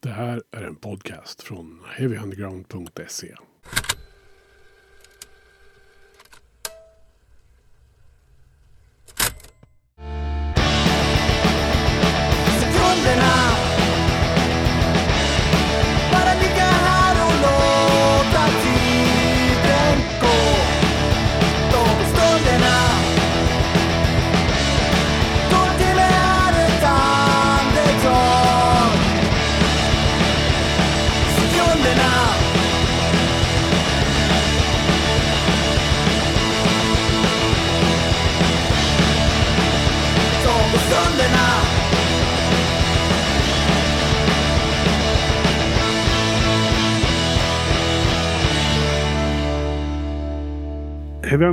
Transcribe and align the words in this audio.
Det 0.00 0.08
här 0.08 0.42
är 0.50 0.62
en 0.62 0.76
podcast 0.76 1.42
från 1.42 1.82
heavyunderground.se. 1.96 3.34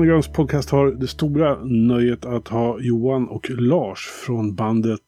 Undergrounds 0.05 0.27
podcast 0.27 0.69
har 0.69 0.91
det 0.91 1.07
stora 1.07 1.63
nöjet 1.63 2.25
att 2.25 2.47
ha 2.47 2.79
Johan 2.79 3.27
och 3.27 3.49
Lars 3.49 4.07
från 4.25 4.55
bandet 4.55 5.01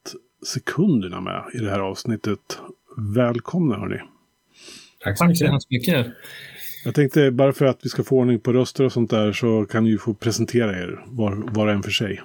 Sekunderna 0.46 1.22
med 1.22 1.44
i 1.54 1.58
det 1.58 1.70
här 1.70 1.80
avsnittet. 1.80 2.40
Välkomna 3.16 3.76
hörni. 3.76 4.00
Tack 5.04 5.18
så 5.18 5.26
Tack 5.26 5.38
så 5.38 5.46
mycket. 5.70 5.70
mycket. 5.70 6.08
Jag 6.86 6.96
tänkte 6.96 7.32
bara 7.32 7.54
för 7.54 7.66
att 7.66 7.80
vi 7.84 7.90
ska 7.90 8.04
få 8.04 8.18
ordning 8.18 8.40
på 8.40 8.54
röster 8.54 8.86
och 8.86 8.92
sånt 8.92 9.10
där 9.10 9.32
så 9.34 9.66
kan 9.66 9.84
ni 9.84 9.90
ju 9.90 9.98
få 9.98 10.14
presentera 10.14 10.72
er 10.72 11.04
var, 11.08 11.36
var 11.36 11.68
och 11.68 11.74
en 11.74 11.84
för 11.84 11.92
sig. 11.92 12.22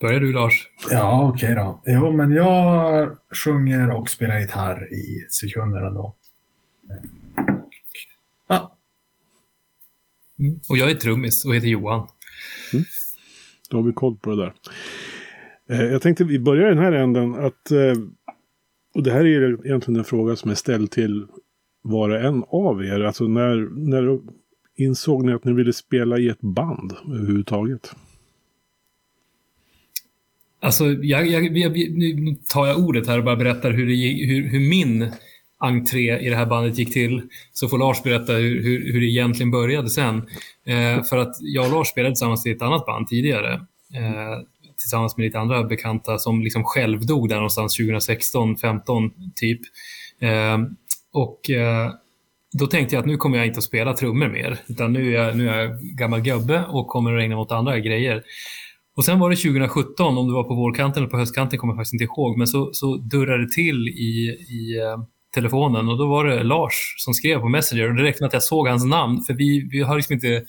Börjar 0.00 0.20
du 0.20 0.32
Lars? 0.32 0.68
Ja, 0.90 1.32
okej 1.34 1.54
då. 1.54 1.82
Jo, 1.86 2.12
men 2.12 2.32
jag 2.32 3.16
sjunger 3.44 3.90
och 3.90 4.10
spelar 4.10 4.40
gitarr 4.40 4.92
i 4.94 5.26
sekunderna 5.30 5.90
då. 5.90 6.14
Ja, 8.48 8.77
Mm. 10.38 10.60
Och 10.68 10.78
jag 10.78 10.90
är 10.90 10.94
trummis 10.94 11.44
och 11.44 11.54
heter 11.54 11.68
Johan. 11.68 12.08
Då 13.70 13.76
har 13.76 13.84
vi 13.84 13.92
koll 13.92 14.16
på 14.16 14.30
det 14.30 14.36
där. 14.36 14.52
Eh, 15.70 15.92
jag 15.92 16.02
tänkte 16.02 16.24
vi 16.24 16.38
börjar 16.38 16.66
i 16.66 16.74
den 16.74 16.84
här 16.84 16.92
änden 16.92 17.34
att... 17.34 17.70
Eh, 17.70 17.94
och 18.94 19.02
det 19.02 19.12
här 19.12 19.24
är 19.24 19.66
egentligen 19.66 19.98
en 19.98 20.04
fråga 20.04 20.36
som 20.36 20.50
är 20.50 20.54
ställd 20.54 20.90
till 20.90 21.26
var 21.82 22.10
och 22.10 22.20
en 22.20 22.44
av 22.48 22.84
er. 22.84 23.00
Alltså 23.00 23.24
när, 23.24 23.56
när 23.90 24.18
insåg 24.76 25.24
ni 25.24 25.32
att 25.32 25.44
ni 25.44 25.52
ville 25.52 25.72
spela 25.72 26.18
i 26.18 26.28
ett 26.28 26.40
band 26.40 26.92
överhuvudtaget? 27.08 27.94
Alltså, 30.60 30.84
jag, 30.84 31.26
jag, 31.26 31.56
jag, 31.56 31.72
nu 31.98 32.36
tar 32.48 32.66
jag 32.66 32.78
ordet 32.78 33.06
här 33.06 33.18
och 33.18 33.24
bara 33.24 33.36
berättar 33.36 33.70
hur, 33.70 33.86
det, 33.86 34.26
hur, 34.26 34.48
hur 34.48 34.60
min 34.60 35.12
entré 35.60 36.18
i 36.18 36.30
det 36.30 36.36
här 36.36 36.46
bandet 36.46 36.78
gick 36.78 36.92
till. 36.92 37.22
Så 37.52 37.68
får 37.68 37.78
Lars 37.78 38.02
berätta 38.02 38.32
hur, 38.32 38.62
hur, 38.62 38.92
hur 38.92 39.00
det 39.00 39.06
egentligen 39.06 39.50
började 39.50 39.90
sen. 39.90 40.16
Eh, 40.66 41.02
för 41.02 41.16
att 41.16 41.36
jag 41.40 41.66
och 41.66 41.72
Lars 41.72 41.88
spelade 41.88 42.14
tillsammans 42.14 42.46
i 42.46 42.50
ett 42.50 42.62
annat 42.62 42.86
band 42.86 43.08
tidigare. 43.08 43.52
Eh, 43.94 44.38
tillsammans 44.78 45.16
med 45.16 45.24
lite 45.24 45.38
andra 45.38 45.64
bekanta 45.64 46.18
som 46.18 46.42
liksom 46.42 46.64
självdog 46.64 47.28
där 47.28 47.36
någonstans 47.36 47.76
2016, 47.76 48.56
15 48.56 49.10
typ. 49.34 49.60
Eh, 50.20 50.58
och 51.12 51.50
eh, 51.50 51.90
då 52.58 52.66
tänkte 52.66 52.94
jag 52.94 53.00
att 53.00 53.06
nu 53.06 53.16
kommer 53.16 53.38
jag 53.38 53.46
inte 53.46 53.58
att 53.58 53.64
spela 53.64 53.92
trummor 53.92 54.28
mer. 54.28 54.58
Utan 54.66 54.92
nu 54.92 55.16
är 55.16 55.24
jag, 55.24 55.36
nu 55.36 55.48
är 55.48 55.58
jag 55.58 55.80
gammal 55.80 56.20
gubbe 56.20 56.64
och 56.68 56.88
kommer 56.88 57.16
att 57.16 57.22
ägna 57.22 57.36
mig 57.36 57.42
åt 57.42 57.52
andra 57.52 57.78
grejer. 57.78 58.22
Och 58.96 59.04
sen 59.04 59.18
var 59.18 59.30
det 59.30 59.36
2017, 59.36 60.18
om 60.18 60.26
det 60.26 60.32
var 60.32 60.44
på 60.44 60.54
vårkanten 60.54 61.02
eller 61.02 61.10
på 61.10 61.16
höstkanten 61.16 61.58
kommer 61.58 61.72
jag 61.72 61.78
faktiskt 61.78 61.94
inte 61.94 62.04
ihåg, 62.04 62.38
men 62.38 62.46
så, 62.46 62.70
så 62.72 62.96
durrade 62.96 63.44
det 63.44 63.52
till 63.52 63.88
i, 63.88 64.36
i 64.50 64.78
eh, 64.78 64.98
telefonen 65.40 65.88
och 65.88 65.98
då 65.98 66.08
var 66.08 66.24
det 66.24 66.42
Lars 66.42 66.94
som 66.96 67.14
skrev 67.14 67.40
på 67.40 67.48
Messenger 67.48 67.88
och 67.88 67.94
det 67.94 68.02
räckte 68.02 68.22
med 68.22 68.26
att 68.26 68.32
jag 68.32 68.42
såg 68.42 68.68
hans 68.68 68.84
namn, 68.84 69.22
för 69.26 69.34
vi, 69.34 69.68
vi 69.70 69.82
har 69.82 69.96
liksom 69.96 70.14
inte 70.14 70.44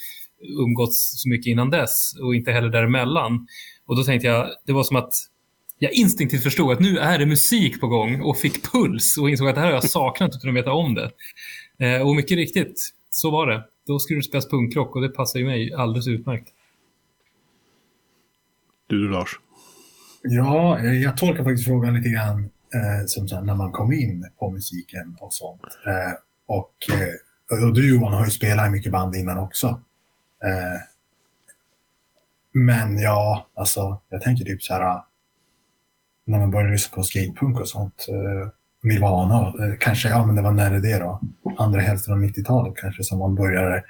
umgåtts 0.60 1.22
så 1.22 1.30
mycket 1.30 1.48
innan 1.48 1.70
dess 1.70 2.14
och 2.22 2.36
inte 2.36 2.52
heller 2.52 2.70
däremellan. 2.70 3.48
Och 3.86 3.96
då 3.96 4.04
tänkte 4.04 4.28
jag, 4.28 4.50
det 4.66 4.74
var 4.74 4.84
som 4.84 4.96
att 4.96 5.14
jag 5.80 5.92
instinktivt 5.92 6.44
förstod 6.44 6.72
att 6.72 6.80
nu 6.80 6.98
är 6.98 7.20
det 7.20 7.26
musik 7.26 7.82
på 7.82 7.88
gång 7.88 8.22
och 8.22 8.38
fick 8.38 8.72
puls 8.72 9.18
och 9.18 9.30
insåg 9.30 9.48
att 9.48 9.56
det 9.56 9.62
här 9.62 9.68
har 9.68 9.74
jag 9.74 9.90
saknat 9.90 10.36
utan 10.36 10.50
att 10.50 10.56
veta 10.56 10.72
om 10.72 10.96
det. 10.96 11.12
Eh, 11.80 12.08
och 12.08 12.16
mycket 12.16 12.38
riktigt, 12.38 12.90
så 13.10 13.32
var 13.32 13.48
det. 13.48 13.64
Då 13.88 14.00
skulle 14.00 14.20
det 14.20 14.24
spelas 14.24 14.50
punkrock 14.50 14.96
och 14.96 15.02
det 15.02 15.10
passar 15.10 15.40
ju 15.40 15.46
mig 15.46 15.74
alldeles 15.74 16.08
utmärkt. 16.08 16.48
Du 18.88 19.10
Lars? 19.10 19.40
ja, 20.24 20.80
eh, 20.80 20.94
jag 20.94 21.18
tolkar 21.18 21.44
faktiskt 21.44 21.66
frågan 21.68 21.94
lite 21.94 22.10
grann 22.10 22.50
eh, 22.74 23.06
som 23.06 23.28
så 23.28 23.42
när 23.42 23.56
man 23.56 23.72
kom 23.72 23.94
in 23.94 24.30
på 24.40 24.52
musiken 24.52 25.18
och 25.20 25.34
sånt. 25.34 25.62
Eh, 25.88 26.14
och, 26.48 26.74
eh, 27.52 27.66
och 27.66 27.74
du 27.74 27.90
Johan 27.90 28.14
har 28.14 28.26
ju 28.26 28.32
spelat 28.32 28.68
i 28.68 28.70
mycket 28.70 28.92
band 28.92 29.16
innan 29.16 29.38
också. 29.38 29.68
Eh, 30.44 30.82
men 32.54 33.00
ja, 33.00 33.48
alltså 33.54 34.02
jag 34.10 34.22
tänker 34.22 34.46
typ 34.46 34.64
så 34.64 34.74
här 34.74 34.82
eh, 34.82 35.04
när 36.26 36.40
man 36.40 36.52
började 36.52 36.72
lyssna 36.72 36.96
på 36.96 37.04
skatepunk 37.04 37.60
och 37.60 37.70
sånt. 37.70 38.06
Eh, 38.10 38.50
Nirvana, 38.84 39.48
eh, 39.48 39.78
kanske, 39.80 40.10
ja 40.10 40.26
men 40.26 40.36
det 40.36 40.42
var 40.42 40.52
när 40.52 40.80
det 40.80 41.00
då? 41.00 41.20
Andra 41.58 41.82
hälften 41.82 42.14
av 42.14 42.20
90-talet 42.20 42.74
kanske 42.78 43.04
som 43.04 43.20
man 43.20 43.36
började 43.36 43.84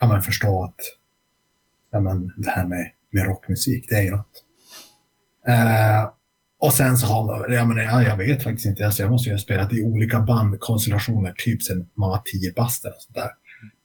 ja, 0.00 0.08
men 0.08 0.22
förstå 0.22 0.64
att 0.64 0.80
ja, 1.90 2.00
men 2.00 2.32
det 2.36 2.50
här 2.50 2.66
med, 2.66 2.90
med 3.10 3.26
rockmusik, 3.26 3.86
det 3.88 3.94
är 3.96 4.02
ju 4.02 4.10
något. 4.10 4.44
Eh, 5.46 6.10
och 6.60 6.72
sen 6.72 6.96
så 6.96 7.06
har 7.06 7.26
man, 7.26 7.52
jag, 7.52 7.68
menar, 7.68 8.02
jag 8.02 8.16
vet 8.16 8.42
faktiskt 8.42 8.66
inte, 8.66 8.86
alltså, 8.86 9.02
jag 9.02 9.10
måste 9.10 9.28
ju 9.28 9.34
ha 9.34 9.40
spelat 9.40 9.72
i 9.72 9.82
olika 9.82 10.20
bandkonstellationer 10.20 11.34
typ 11.36 11.62
sen 11.62 11.88
man 11.94 12.10
var 12.10 12.22
tio 12.24 12.52
bast 12.52 12.84
eller 12.84 12.96
sånt 12.98 13.14
där. 13.14 13.30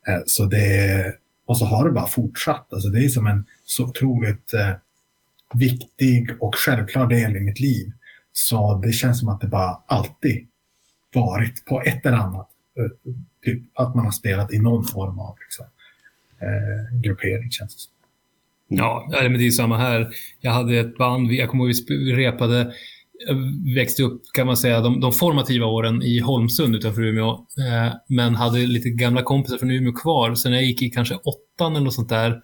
Eh, 0.08 0.22
så 0.26 0.46
det, 0.46 1.16
och 1.46 1.58
så 1.58 1.66
har 1.66 1.86
det 1.86 1.92
bara 1.92 2.08
fortsatt. 2.08 2.74
Alltså, 2.74 2.90
det 2.90 3.06
är 3.06 3.10
som 3.10 3.28
en 3.28 3.46
så 3.66 3.84
otroligt 3.84 4.54
eh, 4.54 4.72
viktig 5.54 6.38
och 6.40 6.56
självklar 6.56 7.08
del 7.08 7.36
i 7.36 7.40
mitt 7.40 7.60
liv. 7.60 7.92
Så 8.32 8.82
det 8.86 8.92
känns 8.92 9.20
som 9.20 9.30
att 9.30 9.42
det 9.42 9.48
bara 9.48 9.82
alltid 9.86 10.48
varit 11.14 11.66
på 11.66 11.82
ett 11.82 12.06
eller 12.06 12.18
annat. 12.18 12.50
Eh, 12.80 13.14
typ 13.44 13.64
att 13.74 13.96
man 13.96 14.06
har 14.06 14.12
spelat 14.12 14.54
i 14.54 14.60
någon 14.60 14.86
form 14.86 15.20
av 15.20 15.36
liksom, 15.40 15.66
eh, 16.40 17.00
gruppering 17.02 17.52
känns 17.52 17.76
det 17.76 17.82
som. 17.82 17.95
Mm. 18.72 18.86
Ja, 18.86 19.08
men 19.12 19.34
det 19.34 19.48
är 19.48 19.52
samma 19.52 19.78
här. 19.78 20.08
Jag 20.42 20.52
hade 20.52 20.80
ett 20.80 20.98
band, 20.98 21.32
jag 21.32 21.50
kommer 21.50 21.66
ihåg 21.66 21.76
vi 21.88 22.14
repade, 22.14 22.74
jag 23.28 23.36
växte 23.76 24.04
upp 24.04 24.22
kan 24.34 24.48
man 24.48 24.58
säga 24.58 24.82
de, 24.82 25.00
de 25.00 25.12
formativa 25.12 25.66
åren 25.66 26.04
i 26.04 26.20
Holmsund 26.20 26.76
utanför 26.76 27.02
Umeå. 27.02 27.30
Eh, 27.32 27.94
men 28.08 28.36
hade 28.36 28.60
lite 28.60 28.90
gamla 28.90 29.22
kompisar 29.22 29.58
från 29.58 29.72
Umeå 29.72 29.94
kvar. 29.94 30.36
Så 30.36 30.50
när 30.50 30.58
jag 30.58 30.66
gick 30.66 30.82
i 30.82 30.90
kanske 30.90 31.16
åttan 31.16 31.76
eller 31.76 31.86
något 31.86 31.94
sånt 31.94 32.10
där 32.10 32.42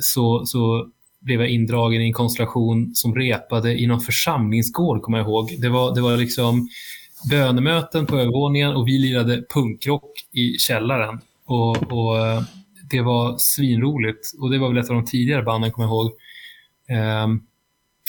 så, 0.00 0.46
så 0.46 0.88
blev 1.20 1.40
jag 1.40 1.50
indragen 1.50 2.02
i 2.02 2.04
en 2.04 2.12
konstellation 2.12 2.94
som 2.94 3.14
repade 3.14 3.80
i 3.80 3.86
någon 3.86 4.00
församlingsgård, 4.00 5.02
kommer 5.02 5.18
jag 5.18 5.26
ihåg. 5.26 5.56
Det 5.58 5.68
var, 5.68 5.94
det 5.94 6.00
var 6.00 6.16
liksom 6.16 6.68
bönemöten 7.30 8.06
på 8.06 8.16
övervåningen 8.16 8.74
och 8.74 8.88
vi 8.88 8.98
lirade 8.98 9.44
punkrock 9.54 10.10
i 10.32 10.58
källaren. 10.58 11.20
Och, 11.46 11.92
och 11.92 12.18
eh, 12.26 12.42
det 12.96 13.02
var 13.02 13.34
svinroligt. 13.38 14.26
Och 14.40 14.50
det 14.50 14.58
var 14.58 14.68
väl 14.68 14.78
ett 14.78 14.90
av 14.90 14.96
de 14.96 15.04
tidigare 15.04 15.42
banden, 15.42 15.70
kommer 15.70 15.88
jag 15.88 15.92
ihåg. 15.94 16.10
Um, 17.24 17.42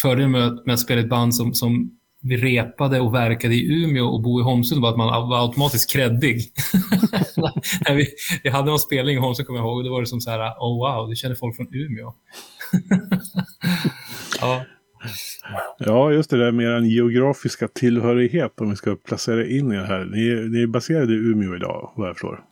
fördelen 0.02 0.32
med, 0.32 0.48
att- 0.48 0.66
med 0.66 0.74
att 0.74 0.80
spela 0.80 1.02
ett 1.02 1.10
band 1.10 1.36
som, 1.36 1.54
som 1.54 1.92
vi 2.22 2.38
repade 2.38 3.00
och 3.00 3.14
verkade 3.14 3.56
i 3.56 3.84
Umeå 3.84 4.06
och 4.06 4.22
bo 4.22 4.40
i 4.40 4.44
Holmsund 4.44 4.82
var 4.82 4.90
att 4.90 4.98
man 4.98 5.30
var 5.30 5.42
automatiskt 5.48 5.92
kreddig. 5.94 6.40
När 7.88 7.96
vi, 7.96 8.08
vi 8.44 8.50
hade 8.50 8.70
någon 8.70 8.80
spelning 8.80 9.16
i 9.16 9.20
Holmsund, 9.20 9.48
kommer 9.48 9.60
jag 9.60 9.66
ihåg, 9.68 9.78
och 9.78 9.84
då 9.84 9.92
var 9.92 10.02
det 10.02 10.08
som 10.08 10.22
så 10.22 10.30
här, 10.32 10.40
oh 10.60 10.78
wow, 10.96 11.10
du 11.10 11.16
känner 11.16 11.36
folk 11.36 11.56
från 11.56 11.68
Umeå. 11.76 12.14
ja. 14.42 14.66
Ja, 15.80 16.12
just 16.12 16.30
det 16.30 16.38
där 16.38 16.52
med 16.52 16.72
den 16.72 16.90
geografiska 16.90 17.68
tillhörighet 17.68 18.62
om 18.62 18.70
vi 18.70 18.76
ska 18.76 18.96
placera 18.96 19.48
in 19.48 19.72
er 19.72 19.84
här. 19.84 20.06
Ni 20.06 20.28
är, 20.28 20.50
ni 20.50 20.62
är 20.62 20.68
baserade 20.68 21.14
i 21.14 21.16
Umeå 21.16 21.56
idag, 21.56 21.92
vad 21.96 22.08
jag 22.10 22.16
förstår. 22.16 22.44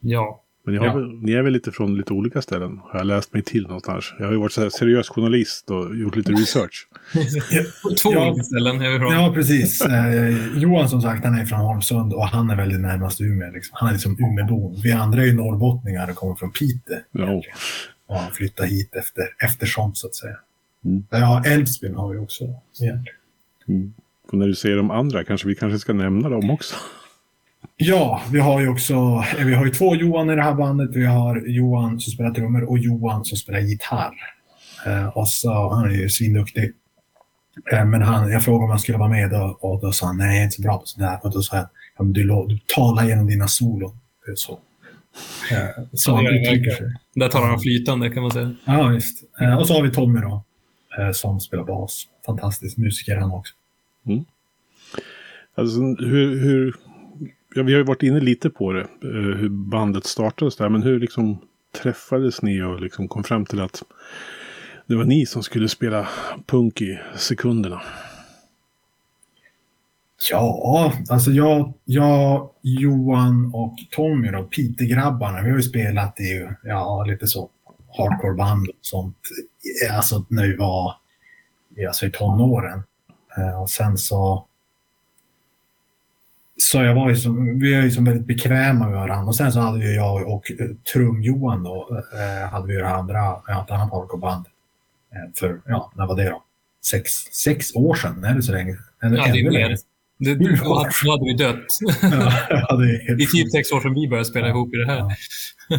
ja. 0.00 0.42
Men 0.70 0.82
ni, 0.82 0.88
har 0.88 1.00
Ja. 1.00 1.06
väl, 1.06 1.18
ni 1.22 1.32
är 1.32 1.42
väl 1.42 1.52
lite 1.52 1.72
från 1.72 1.96
lite 1.96 2.12
olika 2.12 2.42
ställen, 2.42 2.78
har 2.82 2.98
jag 2.98 3.06
läst 3.06 3.32
mig 3.32 3.42
till 3.42 3.62
någonstans. 3.62 4.14
Jag 4.18 4.26
har 4.26 4.32
ju 4.32 4.38
varit 4.38 4.52
så 4.52 4.60
här 4.62 4.70
seriös 4.70 5.08
journalist 5.08 5.70
och 5.70 5.96
gjort 5.96 6.16
lite 6.16 6.32
research. 6.32 6.88
Två 8.02 8.12
Ja. 8.12 8.30
olika 8.30 8.42
ställen 8.44 8.80
är 8.80 8.90
vi 8.90 8.98
från. 8.98 9.12
Ja, 9.12 9.32
precis. 9.34 9.80
Eh, 9.82 10.58
Johan 10.58 10.88
som 10.88 11.02
sagt, 11.02 11.24
han 11.24 11.34
är 11.34 11.44
från 11.44 11.58
Holmsund 11.60 12.12
och 12.12 12.26
han 12.28 12.50
är 12.50 12.56
väldigt 12.56 12.80
närmast 12.80 13.20
Umeå. 13.20 13.50
Liksom. 13.50 13.76
Han 13.80 13.88
är 13.88 13.92
liksom 13.92 14.16
Umeåbo. 14.20 14.74
Vi 14.82 14.92
andra 14.92 15.22
är 15.22 15.26
ju 15.26 15.34
norrbottningar 15.34 16.10
och 16.10 16.16
kommer 16.16 16.34
från 16.34 16.50
Piteå. 16.52 16.96
Ja. 17.12 17.42
Och 18.06 18.16
han 18.16 18.30
flyttade 18.32 18.68
hit 18.68 18.94
efter, 18.94 19.24
eftersom, 19.44 19.94
så 19.94 20.06
att 20.06 20.14
säga. 20.14 20.36
Mm. 20.84 21.04
Ja, 21.10 21.42
Älvsbyn 21.46 21.94
har 21.94 22.12
vi 22.12 22.18
också. 22.18 22.44
egentligen. 22.80 23.94
Och 24.32 24.38
när 24.38 24.46
du 24.46 24.54
säger 24.54 24.76
de 24.76 24.90
andra, 24.90 25.24
kanske 25.24 25.48
vi 25.48 25.54
kanske 25.54 25.78
ska 25.78 25.92
nämna 25.92 26.28
dem 26.28 26.50
också. 26.50 26.74
Ja, 27.76 28.22
vi 28.32 28.40
har 28.40 28.60
ju 28.60 28.68
också 28.68 28.94
eh, 29.38 29.44
vi 29.44 29.54
har 29.54 29.64
ju 29.64 29.70
två 29.70 29.96
Johan 29.96 30.30
i 30.30 30.36
det 30.36 30.42
här 30.42 30.54
bandet. 30.54 30.90
Vi 30.92 31.06
har 31.06 31.42
Johan 31.46 32.00
som 32.00 32.12
spelar 32.12 32.30
trummor 32.30 32.62
och 32.62 32.78
Johan 32.78 33.24
som 33.24 33.38
spelar 33.38 33.60
gitarr. 33.60 34.14
Eh, 34.86 35.08
och 35.08 35.28
så, 35.28 35.68
han 35.68 35.84
är 35.84 35.94
ju 35.94 36.08
svinduktig. 36.08 36.72
Eh, 37.72 37.84
men 37.84 38.02
han, 38.02 38.30
jag 38.30 38.44
frågade 38.44 38.64
om 38.64 38.70
han 38.70 38.78
skulle 38.78 38.98
vara 38.98 39.08
med 39.08 39.30
då, 39.30 39.58
och 39.60 39.80
då 39.80 39.92
sa 39.92 40.06
han 40.06 40.16
nej, 40.16 40.26
jag 40.26 40.38
är 40.38 40.44
inte 40.44 40.56
så 40.56 40.62
bra 40.62 40.78
på 40.78 40.86
sånt 40.86 41.02
där. 41.02 41.18
Och 41.22 41.32
då 41.32 41.42
sa 41.42 41.56
jag, 41.56 41.66
ja, 41.98 42.04
du, 42.04 42.22
du 42.48 42.58
talar 42.66 43.04
genom 43.04 43.26
dina 43.26 43.48
solon. 43.48 43.98
Så. 44.34 44.58
Eh, 45.50 45.84
så 45.92 46.14
han 46.14 46.26
uttrycker 46.26 46.70
sig. 46.70 46.94
Där 47.14 47.28
talar 47.28 47.48
han 47.48 47.60
flytande 47.60 48.10
kan 48.10 48.22
man 48.22 48.30
säga. 48.30 48.54
Ja, 48.64 48.86
visst. 48.86 49.24
Eh, 49.40 49.58
och 49.58 49.66
så 49.66 49.74
har 49.74 49.82
vi 49.82 49.90
Tommy 49.90 50.20
då, 50.20 50.44
eh, 50.98 51.12
som 51.12 51.40
spelar 51.40 51.64
bas. 51.64 52.04
Fantastisk 52.26 52.76
musiker 52.76 53.16
han 53.16 53.32
också. 53.32 53.54
Alltså, 55.54 55.80
hur, 55.80 56.40
hur, 56.40 56.76
ja, 57.54 57.62
vi 57.62 57.72
har 57.72 57.78
ju 57.78 57.84
varit 57.84 58.02
inne 58.02 58.20
lite 58.20 58.50
på 58.50 58.72
det, 58.72 58.80
eh, 58.80 59.36
hur 59.36 59.48
bandet 59.48 60.04
startades 60.04 60.56
där, 60.56 60.68
men 60.68 60.82
hur 60.82 61.00
liksom 61.00 61.38
träffades 61.82 62.42
ni 62.42 62.62
och 62.62 62.80
liksom 62.80 63.08
kom 63.08 63.24
fram 63.24 63.46
till 63.46 63.60
att 63.60 63.82
det 64.86 64.96
var 64.96 65.04
ni 65.04 65.26
som 65.26 65.42
skulle 65.42 65.68
spela 65.68 66.08
punk 66.46 66.80
i 66.80 66.98
sekunderna? 67.16 67.82
Ja, 70.30 70.92
alltså 71.10 71.30
jag, 71.30 71.72
jag, 71.84 72.50
Johan 72.62 73.50
och 73.54 73.76
Tommy 73.90 74.30
då, 74.30 74.42
Pitegrabbarna, 74.42 75.42
vi 75.42 75.50
har 75.50 75.56
ju 75.56 75.62
spelat 75.62 76.20
i 76.20 76.48
ja, 76.62 77.04
lite 77.04 77.26
så 77.26 77.50
hardcoreband 77.98 78.68
och 78.68 78.74
sånt. 78.80 79.16
Alltså 79.90 80.24
när 80.28 80.46
vi 80.46 80.56
var 80.56 80.94
alltså 81.88 82.06
i 82.06 82.10
tonåren. 82.10 82.82
Eh, 83.36 83.62
och 83.62 83.70
sen 83.70 83.98
så 83.98 84.46
så 86.60 86.82
jag 86.82 86.94
var 86.94 87.08
ju 87.10 87.16
som, 87.16 87.58
vi 87.60 87.74
är 87.74 87.82
ju 87.82 87.90
som 87.90 88.04
väldigt 88.04 88.26
bekväma 88.26 88.84
med 88.88 88.98
varandra. 88.98 89.28
Och 89.28 89.36
sen 89.36 89.52
så 89.52 89.60
hade 89.60 89.84
ju 89.84 89.94
jag 89.94 90.28
och 90.28 90.50
eh, 90.50 90.66
Trum-Johan 90.92 91.62
då, 91.64 92.02
eh, 92.14 92.50
hade 92.50 92.66
vi 92.66 92.74
det 92.74 92.88
andra, 92.88 93.14
ja, 93.46 93.64
ett 93.64 93.70
annat 93.70 93.90
hardcoreband. 93.90 94.46
Eh, 95.12 95.32
för, 95.40 95.60
ja, 95.66 95.92
när 95.96 96.06
var 96.06 96.16
det 96.16 96.24
då? 96.28 96.42
Sex, 96.90 97.10
sex 97.32 97.74
år 97.74 97.94
sedan, 97.94 98.24
är 98.24 98.34
det 98.34 98.42
så 98.42 98.52
länge? 98.52 98.76
Eller 99.02 99.16
Ja, 99.16 99.26
det 99.32 99.40
är 99.40 99.50
mer. 99.50 99.76
Det, 100.18 100.34
då, 100.34 100.78
hade, 100.78 100.90
då 101.04 101.10
hade 101.10 101.24
vi 101.24 101.34
dött. 101.34 101.66
Ja, 102.50 102.76
det 102.76 102.84
är 102.84 103.16
helt 103.16 103.30
typ 103.30 103.50
sex 103.52 103.72
år 103.72 103.80
sedan 103.80 103.94
vi 103.94 104.08
började 104.08 104.24
spela 104.28 104.46
Ja. 104.46 104.52
ihop 104.52 104.74
i 104.74 104.76
det 104.76 104.86
här. 104.86 104.98
Ja. 104.98 105.10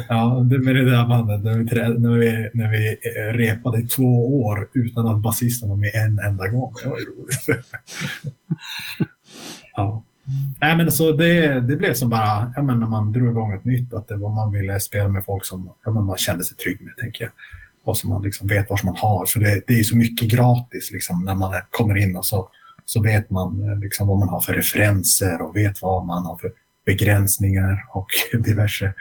Ja, 0.10 0.46
det 0.50 0.60
med 0.60 0.76
det 0.76 0.86
där 0.92 1.08
bandet, 1.08 1.44
när 1.44 1.58
vi, 1.58 1.64
när 2.00 2.18
vi, 2.18 2.50
när 2.54 2.72
vi 2.72 2.88
eh, 2.88 3.34
repade 3.34 3.80
i 3.80 3.88
två 3.88 4.42
år 4.44 4.70
utan 4.74 5.08
att 5.08 5.22
basisten 5.22 5.70
var 5.70 5.76
med 5.76 5.92
en 5.96 6.20
enda 6.20 6.48
gång. 6.48 6.74
Det 6.84 6.90
var 6.90 7.00
ju 7.00 7.06
roligt. 7.06 7.66
ja. 9.76 10.04
Nej, 10.62 10.78
men 10.78 10.92
så 10.92 11.12
det, 11.12 11.60
det 11.60 11.76
blev 11.76 11.94
som 11.94 12.10
bara, 12.10 12.54
ja, 12.56 12.62
men 12.62 12.80
när 12.80 12.88
man 12.88 13.12
drog 13.12 13.30
igång 13.30 13.54
ett 13.54 13.66
nytt, 13.66 13.94
att 13.94 14.08
det 14.08 14.16
var 14.16 14.30
man 14.30 14.52
ville 14.52 14.80
spela 14.80 15.08
med 15.08 15.26
folk 15.26 15.46
som 15.46 15.70
ja, 15.86 15.92
men 15.92 16.04
man 16.04 16.18
kände 16.18 16.44
sig 16.44 16.58
trygg 16.58 16.82
med, 16.82 16.98
tänker 16.98 17.24
jag. 17.24 17.32
Och 17.84 17.98
som 17.98 18.10
man 18.10 18.22
liksom 18.22 18.48
vet 18.48 18.70
vad 18.70 18.86
man 18.86 18.96
har. 18.98 19.26
För 19.26 19.40
det, 19.40 19.62
det 19.68 19.74
är 19.74 19.78
ju 19.78 19.84
så 19.84 19.98
mycket 19.98 20.28
gratis 20.28 20.92
liksom, 20.92 21.26
när 21.26 21.36
man 21.36 21.54
kommer 21.70 21.98
in 21.98 22.16
och 22.16 22.26
så, 22.26 22.50
så 22.86 23.02
vet 23.02 23.30
man 23.30 23.70
eh, 23.70 23.80
liksom, 23.80 24.08
vad 24.08 24.20
man 24.20 24.30
har 24.30 24.42
för 24.42 24.54
referenser 24.54 25.42
och 25.42 25.56
vet 25.56 25.82
vad 25.82 26.06
man 26.06 26.26
har 26.26 26.38
för 26.38 26.52
begränsningar 26.86 27.86
och 27.90 28.08
diverse, 28.44 28.94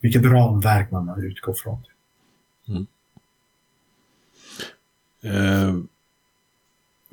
vilket 0.00 0.24
ramverk 0.24 0.90
man 0.90 1.24
utgår 1.24 1.54
från. 1.54 1.78
Mm. 2.68 2.86
Eh, 5.22 5.74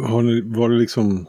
har 0.07 0.21
ni, 0.21 0.41
var 0.41 0.69
det 0.69 0.75
liksom 0.75 1.27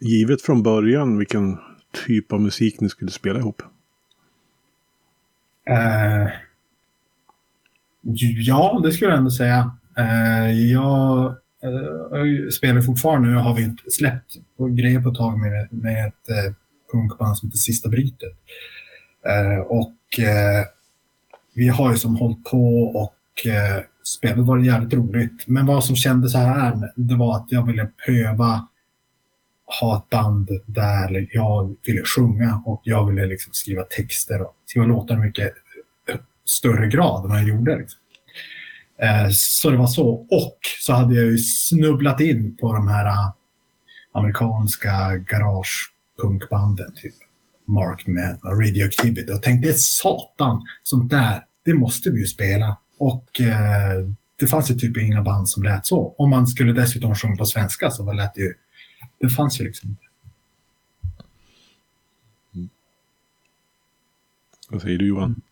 givet 0.00 0.42
från 0.42 0.62
början 0.62 1.18
vilken 1.18 1.58
typ 2.06 2.32
av 2.32 2.40
musik 2.40 2.80
ni 2.80 2.88
skulle 2.88 3.10
spela 3.10 3.38
ihop? 3.38 3.62
Uh, 5.70 6.28
ja, 8.46 8.80
det 8.84 8.92
skulle 8.92 9.10
jag 9.10 9.18
ändå 9.18 9.30
säga. 9.30 9.72
Uh, 9.98 10.52
jag 10.52 11.34
uh, 12.14 12.48
spelar 12.48 12.82
fortfarande, 12.82 13.28
nu 13.28 13.34
har 13.34 13.54
vi 13.54 13.62
inte 13.62 13.90
släppt 13.90 14.36
på 14.56 14.66
grejer 14.66 15.00
på 15.00 15.08
ett 15.08 15.14
tag 15.14 15.38
med, 15.38 15.68
med 15.70 16.06
ett 16.06 16.30
uh, 16.30 16.54
punkband 16.92 17.38
som 17.38 17.48
heter 17.48 17.58
Sista 17.58 17.88
Brytet. 17.88 18.36
Uh, 19.26 19.58
och 19.58 19.94
vi 21.58 21.68
har 21.68 21.90
ju 21.92 21.96
som 21.96 22.16
hållit 22.16 22.44
på 22.44 22.82
och 22.82 23.46
eh, 23.46 23.82
spelat, 24.04 24.36
det 24.36 24.42
var 24.42 24.58
jävligt 24.58 24.94
roligt. 24.94 25.44
Men 25.46 25.66
vad 25.66 25.84
som 25.84 25.96
kändes 25.96 26.34
här, 26.34 26.92
det 26.96 27.14
var 27.14 27.36
att 27.36 27.46
jag 27.48 27.66
ville 27.66 27.88
pröva 28.06 28.68
ha 29.80 29.96
ett 29.96 30.10
band 30.10 30.50
där 30.66 31.28
jag 31.32 31.76
ville 31.86 32.02
sjunga 32.04 32.62
och 32.66 32.80
jag 32.84 33.06
ville 33.06 33.26
liksom 33.26 33.52
skriva 33.52 33.82
texter 33.82 34.42
och 34.42 34.54
skriva 34.66 34.86
låtar 34.86 35.14
i 35.14 35.18
mycket 35.18 35.52
större 36.44 36.88
grad 36.88 37.24
än 37.24 37.30
vad 37.30 37.38
jag 37.38 37.48
gjorde. 37.48 37.78
Liksom. 37.78 38.00
Eh, 39.02 39.28
så 39.30 39.70
det 39.70 39.76
var 39.76 39.86
så. 39.86 40.08
Och 40.10 40.58
så 40.80 40.92
hade 40.92 41.14
jag 41.14 41.24
ju 41.24 41.38
snubblat 41.38 42.20
in 42.20 42.56
på 42.56 42.72
de 42.72 42.88
här 42.88 43.06
eh, 43.06 43.32
amerikanska 44.12 45.16
garagepunkbanden, 45.16 46.92
typ 46.94 47.14
Mark 47.66 48.04
Radio 48.08 48.60
Radioactivity 48.60 49.32
och 49.32 49.42
tänkte 49.42 49.72
satan, 49.72 50.66
sånt 50.82 51.10
där, 51.10 51.44
det 51.64 51.74
måste 51.74 52.10
vi 52.10 52.20
ju 52.20 52.26
spela. 52.26 52.78
Och 52.98 53.40
eh, 53.40 54.06
det 54.40 54.46
fanns 54.46 54.70
ju 54.70 54.74
typ 54.74 54.96
inga 54.96 55.22
band 55.22 55.48
som 55.48 55.62
lät 55.62 55.86
så. 55.86 56.14
Om 56.18 56.30
man 56.30 56.46
skulle 56.46 56.72
dessutom 56.72 57.14
sjunga 57.14 57.36
på 57.36 57.44
svenska 57.44 57.90
så 57.90 58.04
var 58.04 58.14
lät 58.14 58.34
det 58.34 58.40
ju, 58.40 58.54
det 59.20 59.28
fanns 59.28 59.60
ju 59.60 59.64
liksom 59.64 59.90
inte. 59.90 60.02
Vad 64.70 64.82
säger 64.82 64.98
du 64.98 65.06
Johan? 65.06 65.42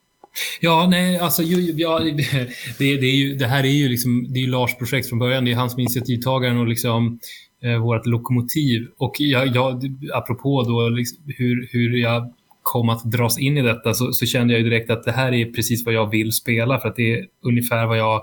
Ja, 0.61 0.87
nej, 0.91 1.19
alltså 1.19 1.43
ju, 1.43 1.73
ja, 1.73 1.99
det, 2.79 2.97
det, 2.97 3.07
är 3.07 3.17
ju, 3.17 3.35
det 3.35 3.47
här 3.47 3.65
är 3.65 3.69
ju 3.69 3.89
liksom, 3.89 4.27
det 4.33 4.43
är 4.43 4.47
Lars 4.47 4.75
projekt 4.75 5.09
från 5.09 5.19
början. 5.19 5.45
Det 5.45 5.53
är 5.53 5.57
han 5.57 5.71
som 5.71 5.79
är 5.79 5.83
initiativtagaren 5.83 6.59
och 6.59 6.67
liksom 6.67 7.19
eh, 7.63 7.79
vårt 7.79 8.07
lokomotiv. 8.07 8.89
Och 8.99 9.15
jag, 9.19 9.57
jag, 9.57 9.97
apropå 10.15 10.63
då 10.63 10.89
liksom, 10.89 11.19
hur, 11.27 11.69
hur 11.73 11.97
jag 11.97 12.33
kom 12.63 12.89
att 12.89 13.05
dras 13.05 13.39
in 13.39 13.59
i 13.59 13.63
detta 13.63 13.95
så, 13.95 14.13
så 14.13 14.27
kände 14.27 14.55
jag 14.55 14.63
ju 14.63 14.71
direkt 14.71 14.91
att 14.91 15.05
det 15.05 15.13
här 15.13 15.33
är 15.33 15.53
precis 15.53 15.85
vad 15.85 15.95
jag 15.95 16.11
vill 16.11 16.33
spela 16.33 16.81
för 16.81 16.89
att 16.89 16.97
det 16.97 17.13
är 17.13 17.27
ungefär 17.43 17.87
vad 17.87 17.99
jag 17.99 18.23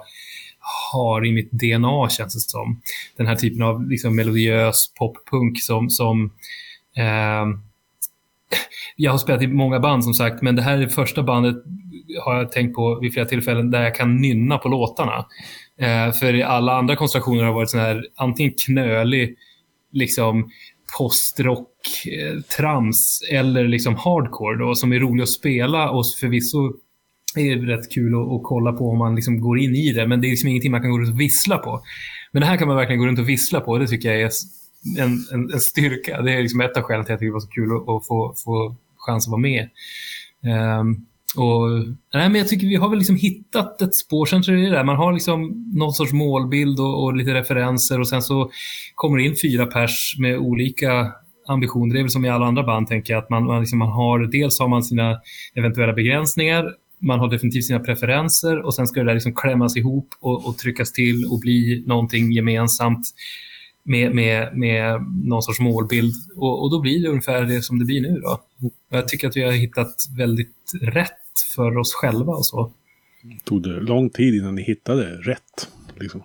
har 0.92 1.26
i 1.26 1.32
mitt 1.32 1.52
DNA 1.52 2.10
känns 2.10 2.34
det 2.34 2.40
som. 2.40 2.82
Den 3.18 3.28
här 3.28 3.36
typen 3.36 3.62
av 3.62 3.88
liksom, 3.88 4.16
melodiös 4.16 4.94
poppunk 5.00 5.62
som, 5.62 5.90
som 5.90 6.26
eh, 6.98 7.46
jag 8.96 9.12
har 9.12 9.18
spelat 9.18 9.42
i 9.42 9.48
många 9.48 9.80
band 9.80 10.04
som 10.04 10.14
sagt, 10.14 10.42
men 10.42 10.56
det 10.56 10.62
här 10.62 10.78
är 10.78 10.82
det 10.82 10.90
första 10.90 11.24
bandet 11.24 11.56
har 12.24 12.36
jag 12.38 12.52
tänkt 12.52 12.76
på 12.76 13.00
vid 13.00 13.14
flera 13.14 13.26
tillfällen 13.26 13.72
där 13.72 13.84
jag 13.84 13.96
kan 13.96 14.16
nynna 14.22 14.58
på 14.58 14.70
låtarna. 14.70 15.26
Eh, 15.80 16.12
för 16.12 16.36
i 16.36 16.44
alla 16.44 16.78
andra 16.78 16.96
konstellationer 16.96 17.44
har 17.44 17.54
varit 17.54 17.70
sån 17.70 17.80
här 17.80 18.06
antingen 18.16 18.54
knölig, 18.66 19.36
liksom 19.92 20.52
postrock, 20.98 21.70
eh, 22.06 22.42
trams 22.58 23.22
eller 23.32 23.68
liksom 23.68 23.96
hardcore 23.96 24.58
då, 24.58 24.76
som 24.76 24.94
är 24.94 25.00
rolig 25.00 25.24
att 25.24 25.30
spela 25.30 25.90
och 25.90 26.06
förvisso 26.20 26.74
det 27.36 27.52
är 27.52 27.58
rätt 27.58 27.92
kul 27.92 28.16
att, 28.16 28.32
att 28.32 28.44
kolla 28.44 28.74
på 28.74 28.90
om 28.90 28.98
man 28.98 29.16
liksom 29.16 29.42
går 29.42 29.60
in 29.60 29.76
i 29.76 29.94
det, 29.94 30.08
men 30.08 30.22
det 30.22 30.28
är 30.28 30.30
liksom 30.30 30.50
ingenting 30.50 30.72
man 30.72 30.82
kan 30.82 30.92
gå 30.92 31.00
runt 31.00 31.14
och 31.14 31.20
vissla 31.20 31.58
på. 31.58 31.82
Men 32.32 32.42
det 32.42 32.46
här 32.46 32.58
kan 32.58 32.68
man 32.68 32.78
verkligen 32.78 33.00
gå 33.00 33.08
runt 33.08 33.20
och 33.20 33.30
vissla 33.30 33.60
på, 33.60 33.78
det 33.78 33.88
tycker 33.88 34.12
jag 34.12 34.22
är 34.22 34.32
en, 35.00 35.26
en, 35.32 35.54
en 35.54 35.60
styrka. 35.60 36.22
Det 36.22 36.34
är 36.34 36.42
liksom 36.42 36.62
ett 36.62 36.78
av 36.78 36.84
skälen 36.84 37.06
till 37.06 37.14
att 37.14 37.16
jag 37.16 37.20
tycker 37.20 37.30
det 37.30 37.34
var 37.34 37.40
så 37.40 37.48
kul 37.48 37.76
att, 37.76 37.90
att 37.90 38.08
få, 38.08 38.34
få 38.44 38.76
chans 38.98 39.28
att 39.28 39.32
vara 39.32 39.42
med. 39.42 39.70
Um, 40.80 41.06
och, 41.36 41.70
nej, 42.14 42.30
men 42.30 42.36
jag 42.36 42.48
tycker 42.48 42.68
vi 42.68 42.76
har 42.76 42.90
väl 42.90 42.98
liksom 42.98 43.16
hittat 43.16 43.82
ett 43.82 43.96
spår. 43.96 44.26
Sen 44.26 44.44
tror 44.44 44.58
jag 44.58 44.66
det 44.66 44.70
är 44.70 44.78
där. 44.78 44.84
Man 44.84 44.96
har 44.96 45.14
liksom 45.14 45.72
någon 45.74 45.94
sorts 45.94 46.14
målbild 46.14 46.80
och, 46.80 47.04
och, 47.04 47.16
lite 47.16 47.34
referenser 47.34 48.00
och 48.00 48.08
sen 48.08 48.22
så 48.22 48.52
kommer 48.96 49.18
det 49.18 49.24
in 49.24 49.36
fyra 49.42 49.66
pers 49.66 50.16
med 50.20 50.38
olika 50.38 51.12
ambitioner. 51.48 51.94
Det 51.94 52.00
är 52.00 52.04
väl 52.04 52.10
som 52.10 52.26
i 52.26 52.30
alla 52.30 52.46
andra 52.46 52.64
band, 52.64 52.88
tänker 52.88 53.14
jag. 53.14 53.24
Att 53.24 53.30
man, 53.30 53.46
man, 53.46 53.60
liksom, 53.60 53.80
man 53.80 53.90
har, 53.90 54.20
dels 54.20 54.60
har 54.60 54.68
man 54.68 54.84
sina 54.84 55.20
eventuella 55.56 55.94
begränsningar, 55.94 56.74
man 57.04 57.20
har 57.20 57.30
definitivt 57.30 57.66
sina 57.66 57.80
preferenser 57.80 58.60
och 58.66 58.76
sen 58.76 58.88
ska 58.88 59.00
det 59.00 59.06
där 59.06 59.14
liksom 59.14 59.36
klämmas 59.36 59.78
ihop 59.78 60.08
och, 60.20 60.46
och 60.48 60.58
tryckas 60.58 60.92
till 60.92 61.26
och 61.26 61.40
bli 61.40 61.84
någonting 61.88 62.32
gemensamt 62.32 63.14
med, 63.84 64.16
med, 64.16 64.58
med 64.58 65.02
någon 65.24 65.44
sorts 65.44 65.60
målbild. 65.60 66.14
Och, 66.36 66.64
och 66.64 66.72
då 66.72 66.80
blir 66.80 67.02
det 67.02 67.10
ungefär 67.10 67.42
det 67.42 67.62
som 67.62 67.80
det 67.80 67.86
blir 67.86 68.02
nu. 68.02 68.20
Då. 68.20 68.40
Jag 68.90 69.08
tycker 69.08 69.28
att 69.28 69.38
vi 69.38 69.44
har 69.44 69.52
hittat 69.52 69.96
väldigt 70.18 70.72
rätt 70.82 71.12
för 71.56 71.78
oss 71.78 71.94
själva 71.94 72.34
och 72.34 72.46
så. 72.46 72.72
Tog 73.44 73.64
det 73.64 73.80
lång 73.80 74.10
tid 74.10 74.36
innan 74.36 74.56
ni 74.56 74.62
hittade 74.62 75.04
rätt? 75.04 75.70
Liksom, 75.96 76.24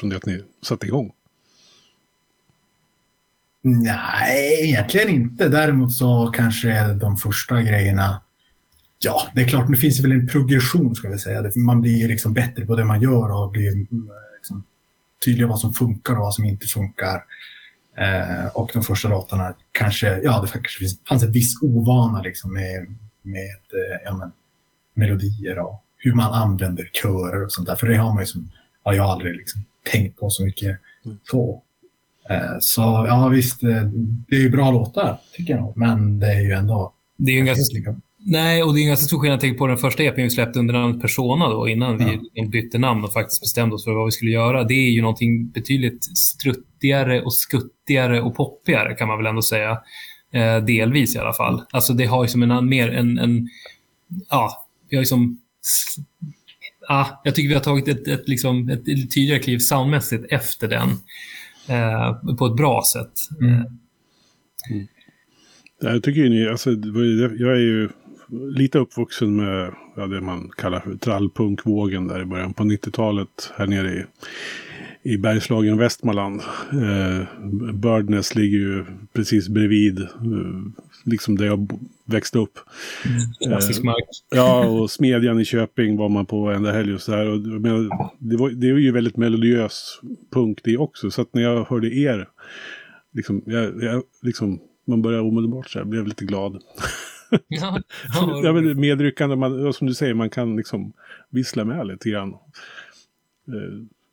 från 0.00 0.10
det 0.10 0.16
att 0.16 0.26
ni 0.26 0.42
satte 0.62 0.86
igång? 0.86 1.12
Nej, 3.62 4.68
egentligen 4.68 5.08
inte. 5.08 5.48
Däremot 5.48 5.92
så 5.92 6.32
kanske 6.34 6.92
de 6.92 7.16
första 7.16 7.62
grejerna 7.62 8.20
Ja, 8.98 9.22
det 9.34 9.40
är 9.40 9.48
klart, 9.48 9.70
det 9.70 9.76
finns 9.76 10.04
väl 10.04 10.12
en 10.12 10.28
progression 10.28 10.94
ska 10.94 11.08
vi 11.08 11.18
säga. 11.18 11.50
Man 11.56 11.80
blir 11.80 12.08
liksom 12.08 12.34
bättre 12.34 12.66
på 12.66 12.76
det 12.76 12.84
man 12.84 13.00
gör 13.00 13.42
och 13.42 13.50
blir 13.50 13.86
liksom, 14.38 14.64
tydlig 15.24 15.48
vad 15.48 15.58
som 15.60 15.74
funkar 15.74 16.12
och 16.14 16.20
vad 16.20 16.34
som 16.34 16.44
inte 16.44 16.66
funkar. 16.66 17.24
Eh, 17.96 18.46
och 18.54 18.70
de 18.72 18.82
första 18.82 19.08
låtarna 19.08 19.54
kanske, 19.72 20.20
ja 20.22 20.40
det 20.42 20.48
kanske 20.52 20.78
finns- 20.78 21.00
fanns 21.08 21.22
en 21.22 21.32
viss 21.32 21.62
ovana 21.62 22.22
liksom 22.22 22.52
med, 22.52 22.86
med 23.22 23.44
eh, 23.72 24.00
ja, 24.04 24.16
men, 24.16 24.32
melodier 24.94 25.58
och 25.58 25.82
hur 25.96 26.14
man 26.14 26.32
använder 26.32 26.90
körer 26.92 27.44
och 27.44 27.52
sånt 27.52 27.68
där. 27.68 27.76
För 27.76 27.86
det 27.86 27.96
har 27.96 28.14
man 28.14 28.22
ju 28.22 28.26
som, 28.26 28.50
har 28.82 28.92
jag 28.94 29.06
aldrig 29.06 29.36
liksom 29.36 29.64
tänkt 29.92 30.20
på 30.20 30.30
så 30.30 30.44
mycket 30.44 30.78
så. 31.30 31.62
Eh, 32.30 32.56
så 32.60 32.80
ja 33.08 33.28
visst, 33.28 33.62
eh, 33.62 33.82
det 34.28 34.36
är 34.36 34.40
ju 34.40 34.50
bra 34.50 34.70
låtar 34.70 35.20
tycker 35.32 35.54
jag 35.54 35.62
nog. 35.62 35.76
Men 35.76 36.18
det 36.18 36.26
är 36.32 36.40
ju 36.40 36.52
ändå 36.52 36.92
Det 37.16 37.30
är 37.30 37.34
ju 37.34 37.40
en 37.40 37.46
ganska, 37.46 37.96
nej, 38.26 38.62
och 38.62 38.74
det 38.74 38.80
är 38.80 38.82
en 38.82 38.88
ganska 38.88 39.06
stor 39.06 39.18
skillnad. 39.18 39.40
Tänk 39.40 39.58
på 39.58 39.66
den 39.66 39.76
första 39.78 40.02
EPn 40.02 40.22
vi 40.22 40.30
släppte 40.30 40.58
under 40.58 40.74
namnet 40.74 41.00
Persona 41.02 41.48
då, 41.48 41.68
innan 41.68 42.00
Ja. 42.00 42.20
vi 42.34 42.48
bytte 42.48 42.78
namn 42.78 43.04
och 43.04 43.12
faktiskt 43.12 43.40
bestämde 43.40 43.74
oss 43.74 43.84
för 43.84 43.92
vad 43.92 44.04
vi 44.04 44.10
skulle 44.10 44.30
göra. 44.30 44.64
Det 44.64 44.74
är 44.74 44.90
ju 44.90 45.00
någonting 45.00 45.50
betydligt 45.50 46.18
struttigare 46.18 47.22
och 47.22 47.34
skuttigare 47.34 48.22
och 48.22 48.36
poppigare 48.36 48.94
kan 48.94 49.08
man 49.08 49.18
väl 49.18 49.26
ändå 49.26 49.42
säga. 49.42 49.78
Eh, 50.32 50.64
delvis 50.64 51.16
i 51.16 51.18
alla 51.18 51.32
fall. 51.32 51.62
Alltså 51.70 51.92
det 51.92 52.04
har 52.04 52.24
ju 52.24 52.28
som 52.28 52.42
en 52.42 52.68
mer 52.68 52.88
en, 52.88 53.18
en 53.18 53.48
ja, 54.30 54.66
vi 54.90 54.96
har 54.96 55.02
ju 55.02 55.06
som 55.06 55.40
Ja, 56.88 57.20
jag 57.24 57.34
tycker 57.34 57.48
vi 57.48 57.54
har 57.54 57.62
tagit 57.62 57.88
ett, 57.88 58.08
ett, 58.08 58.28
liksom, 58.28 58.68
ett 58.68 58.84
tydligare 58.84 59.38
kliv 59.42 59.58
soundmässigt 59.58 60.24
efter 60.30 60.68
den. 60.68 60.88
Eh, 61.68 62.34
på 62.38 62.46
ett 62.46 62.56
bra 62.56 62.82
sätt. 62.92 63.12
Mm. 63.40 63.64
Ja, 65.80 65.90
Jag 65.90 66.02
tycker 66.02 66.20
ju 66.20 66.28
ni, 66.28 66.48
alltså, 66.48 66.70
jag 67.38 67.52
är 67.52 67.60
ju 67.60 67.88
lite 68.30 68.78
uppvuxen 68.78 69.36
med 69.36 69.74
ja, 69.96 70.06
det 70.06 70.20
man 70.20 70.50
kallar 70.56 70.80
för 70.80 70.94
trallpunkvågen 70.96 72.08
där 72.08 72.22
i 72.22 72.24
början 72.24 72.54
på 72.54 72.64
90-talet 72.64 73.52
här 73.56 73.66
nere 73.66 73.92
i, 73.92 74.04
i 75.12 75.18
Bergslagen, 75.18 75.78
Västmanland. 75.78 76.40
Eh, 76.72 77.26
Birdness 77.72 78.34
ligger 78.34 78.58
ju 78.58 78.84
precis 79.12 79.48
bredvid, 79.48 80.00
eh, 80.00 80.06
liksom 81.04 81.36
där 81.36 81.46
jag 81.46 81.70
växte 82.04 82.38
upp. 82.38 82.58
Klassisk 83.40 83.82
mark. 83.82 84.04
Ja, 84.30 84.66
och 84.66 84.90
Smedjan 84.90 85.40
i 85.40 85.44
Köping 85.44 85.96
var 85.96 86.08
man 86.08 86.26
på 86.26 86.40
varenda 86.44 86.72
helg 86.72 86.94
och 86.94 87.00
så 87.00 87.12
här. 87.12 87.26
Och, 87.26 87.40
menar, 87.40 88.10
det, 88.18 88.36
var, 88.36 88.50
det 88.50 88.68
är 88.68 88.76
ju 88.76 88.92
väldigt 88.92 89.16
melodiös 89.16 90.00
punk 90.32 90.60
det 90.64 90.76
också. 90.76 91.10
Så 91.10 91.22
att 91.22 91.34
när 91.34 91.42
jag 91.42 91.64
hörde 91.64 91.94
er, 91.94 92.28
liksom, 93.12 93.42
jag, 93.46 93.82
jag, 93.82 94.02
liksom, 94.22 94.60
man 94.86 95.02
började 95.02 95.22
omedelbart 95.22 95.70
så 95.70 95.78
här, 95.78 95.86
blev 95.86 96.06
lite 96.06 96.24
glad. 96.24 96.62
Ja, 97.48 97.80
Ja, 98.42 98.52
men 98.52 98.80
medryckande, 98.80 99.36
man, 99.36 99.72
som 99.72 99.86
du 99.86 99.94
säger, 99.94 100.14
man 100.14 100.30
kan 100.30 100.56
liksom 100.56 100.92
vissla 101.30 101.64
med 101.64 101.86
lite 101.86 102.10
grann. 102.10 102.32
Eh, 102.32 102.38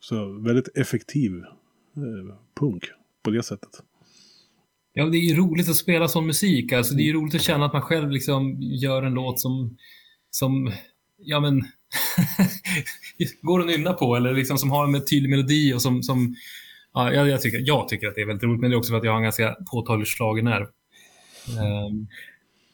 Så 0.00 0.32
väldigt 0.40 0.76
effektiv 0.76 1.32
eh, 1.96 2.36
punk 2.60 2.84
på 3.22 3.30
det 3.30 3.42
sättet. 3.42 3.70
Ja, 4.92 5.04
det 5.04 5.16
är 5.16 5.28
ju 5.30 5.36
roligt 5.36 5.68
att 5.68 5.76
spela 5.76 6.08
sån 6.08 6.26
musik. 6.26 6.72
Alltså, 6.72 6.94
det 6.94 7.02
är 7.02 7.04
ju 7.04 7.12
roligt 7.12 7.34
att 7.34 7.42
känna 7.42 7.66
att 7.66 7.72
man 7.72 7.82
själv 7.82 8.10
liksom 8.10 8.56
gör 8.60 9.02
en 9.02 9.14
låt 9.14 9.40
som, 9.40 9.76
som 10.30 10.72
ja 11.18 11.40
men, 11.40 11.62
går 13.42 13.60
att 13.60 13.66
nynna 13.66 13.92
på 13.92 14.16
eller 14.16 14.34
liksom 14.34 14.58
som 14.58 14.70
har 14.70 14.84
en 14.86 15.04
tydlig 15.04 15.30
melodi 15.30 15.74
och 15.74 15.82
som, 15.82 16.02
som 16.02 16.34
ja, 16.94 17.12
jag, 17.12 17.28
jag, 17.28 17.40
tycker, 17.40 17.58
jag 17.62 17.88
tycker 17.88 18.08
att 18.08 18.14
det 18.14 18.20
är 18.20 18.26
väldigt 18.26 18.44
roligt, 18.44 18.60
men 18.60 18.70
det 18.70 18.74
är 18.74 18.78
också 18.78 18.90
för 18.90 18.98
att 18.98 19.04
jag 19.04 19.12
har 19.12 19.16
en 19.18 19.22
ganska 19.22 19.56
påtaglig 19.72 20.06
schlagernerv. 20.08 20.66
Um, 21.88 22.08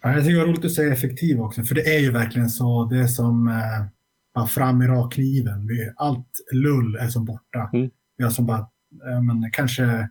Ja, 0.03 0.13
jag 0.13 0.25
tycker 0.25 0.33
det 0.35 0.41
var 0.41 0.47
roligt 0.47 0.65
att 0.65 0.73
säga 0.73 0.93
effektiv 0.93 1.41
också, 1.41 1.63
för 1.63 1.75
det 1.75 1.95
är 1.95 1.99
ju 1.99 2.11
verkligen 2.11 2.51
så. 2.51 2.85
Det 2.85 2.99
är 2.99 3.07
som 3.07 3.49
eh, 3.49 3.87
bara 4.35 4.47
fram 4.47 4.83
i 4.83 4.87
rakkniven. 4.87 5.69
Allt 5.97 6.27
lull 6.53 6.97
är 6.97 7.09
som 7.09 7.25
borta. 7.25 7.71
Mm. 7.73 7.91
Vi 8.17 8.25
har 8.25 8.31
som 8.31 8.47
bara, 8.47 8.59
eh, 9.09 9.23
men 9.23 9.51
kanske 9.53 10.09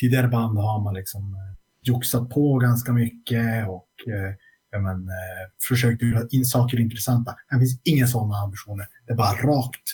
tidigare 0.00 0.28
band 0.28 0.58
har 0.58 0.84
man 0.84 0.94
liksom 0.94 1.34
eh, 1.34 1.56
joxat 1.82 2.30
på 2.30 2.58
ganska 2.58 2.92
mycket 2.92 3.68
och 3.68 3.88
eh, 4.06 4.34
ja, 4.70 4.78
men, 4.78 5.08
eh, 5.08 5.50
försökt 5.68 6.02
göra 6.02 6.26
in 6.30 6.44
saker 6.44 6.80
intressanta. 6.80 7.34
Det 7.50 7.58
finns 7.58 7.80
inga 7.84 8.06
sådana 8.06 8.36
ambitioner. 8.36 8.86
Det 9.06 9.12
är 9.12 9.16
bara 9.16 9.32
rakt, 9.32 9.88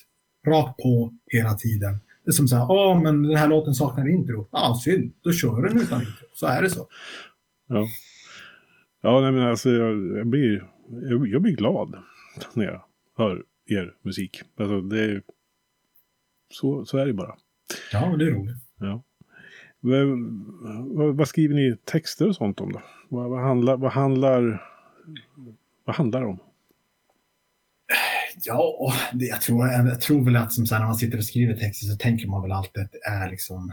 rakt 0.46 0.82
på 0.82 1.12
hela 1.26 1.54
tiden. 1.54 2.00
Det 2.24 2.30
är 2.30 2.32
som 2.32 2.48
så 2.48 2.56
här, 2.56 2.70
åh, 2.70 3.02
men 3.02 3.22
den 3.22 3.36
här 3.36 3.48
låten 3.48 3.74
saknar 3.74 4.08
intro. 4.08 4.48
Ja, 4.52 4.80
synd. 4.84 5.12
Då 5.22 5.32
kör 5.32 5.62
den 5.62 5.80
utan 5.80 6.00
intro. 6.00 6.26
Så 6.34 6.46
är 6.46 6.62
det 6.62 6.70
så. 6.70 6.86
Ja, 7.68 7.86
ja 9.00 9.20
nej, 9.20 9.32
men 9.32 9.42
alltså 9.42 9.70
jag, 9.70 10.18
jag, 10.18 10.26
blir, 10.26 10.68
jag, 10.88 11.28
jag 11.28 11.42
blir 11.42 11.56
glad 11.56 11.94
när 12.54 12.64
jag 12.64 12.82
hör 13.16 13.44
er 13.66 13.94
musik. 14.02 14.42
Alltså, 14.56 14.80
det 14.80 15.04
är, 15.04 15.22
så, 16.50 16.84
så 16.84 16.98
är 16.98 17.06
det 17.06 17.12
bara. 17.12 17.36
Ja, 17.92 18.10
men 18.10 18.18
det 18.18 18.24
är 18.24 18.30
roligt. 18.30 18.56
Ja. 18.78 19.02
Vad, 19.80 20.06
vad, 20.96 21.16
vad 21.16 21.28
skriver 21.28 21.54
ni 21.54 21.76
texter 21.84 22.28
och 22.28 22.36
sånt 22.36 22.60
om 22.60 22.72
då? 22.72 22.82
Vad, 23.08 23.30
vad, 23.30 23.40
handlar, 23.40 23.76
vad, 23.76 23.92
handlar, 23.92 24.62
vad 25.84 25.96
handlar 25.96 26.20
det 26.20 26.26
om? 26.26 26.38
Ja, 28.44 28.92
det, 29.12 29.24
jag, 29.24 29.40
tror, 29.40 29.68
jag 29.68 30.00
tror 30.00 30.24
väl 30.24 30.36
att 30.36 30.52
som 30.52 30.66
så 30.66 30.74
här, 30.74 30.80
när 30.80 30.86
man 30.86 30.96
sitter 30.96 31.18
och 31.18 31.24
skriver 31.24 31.54
texter 31.54 31.86
så 31.86 31.96
tänker 31.96 32.28
man 32.28 32.42
väl 32.42 32.52
alltid 32.52 32.82
att 32.82 32.92
det 32.92 33.08
är 33.08 33.30
liksom 33.30 33.72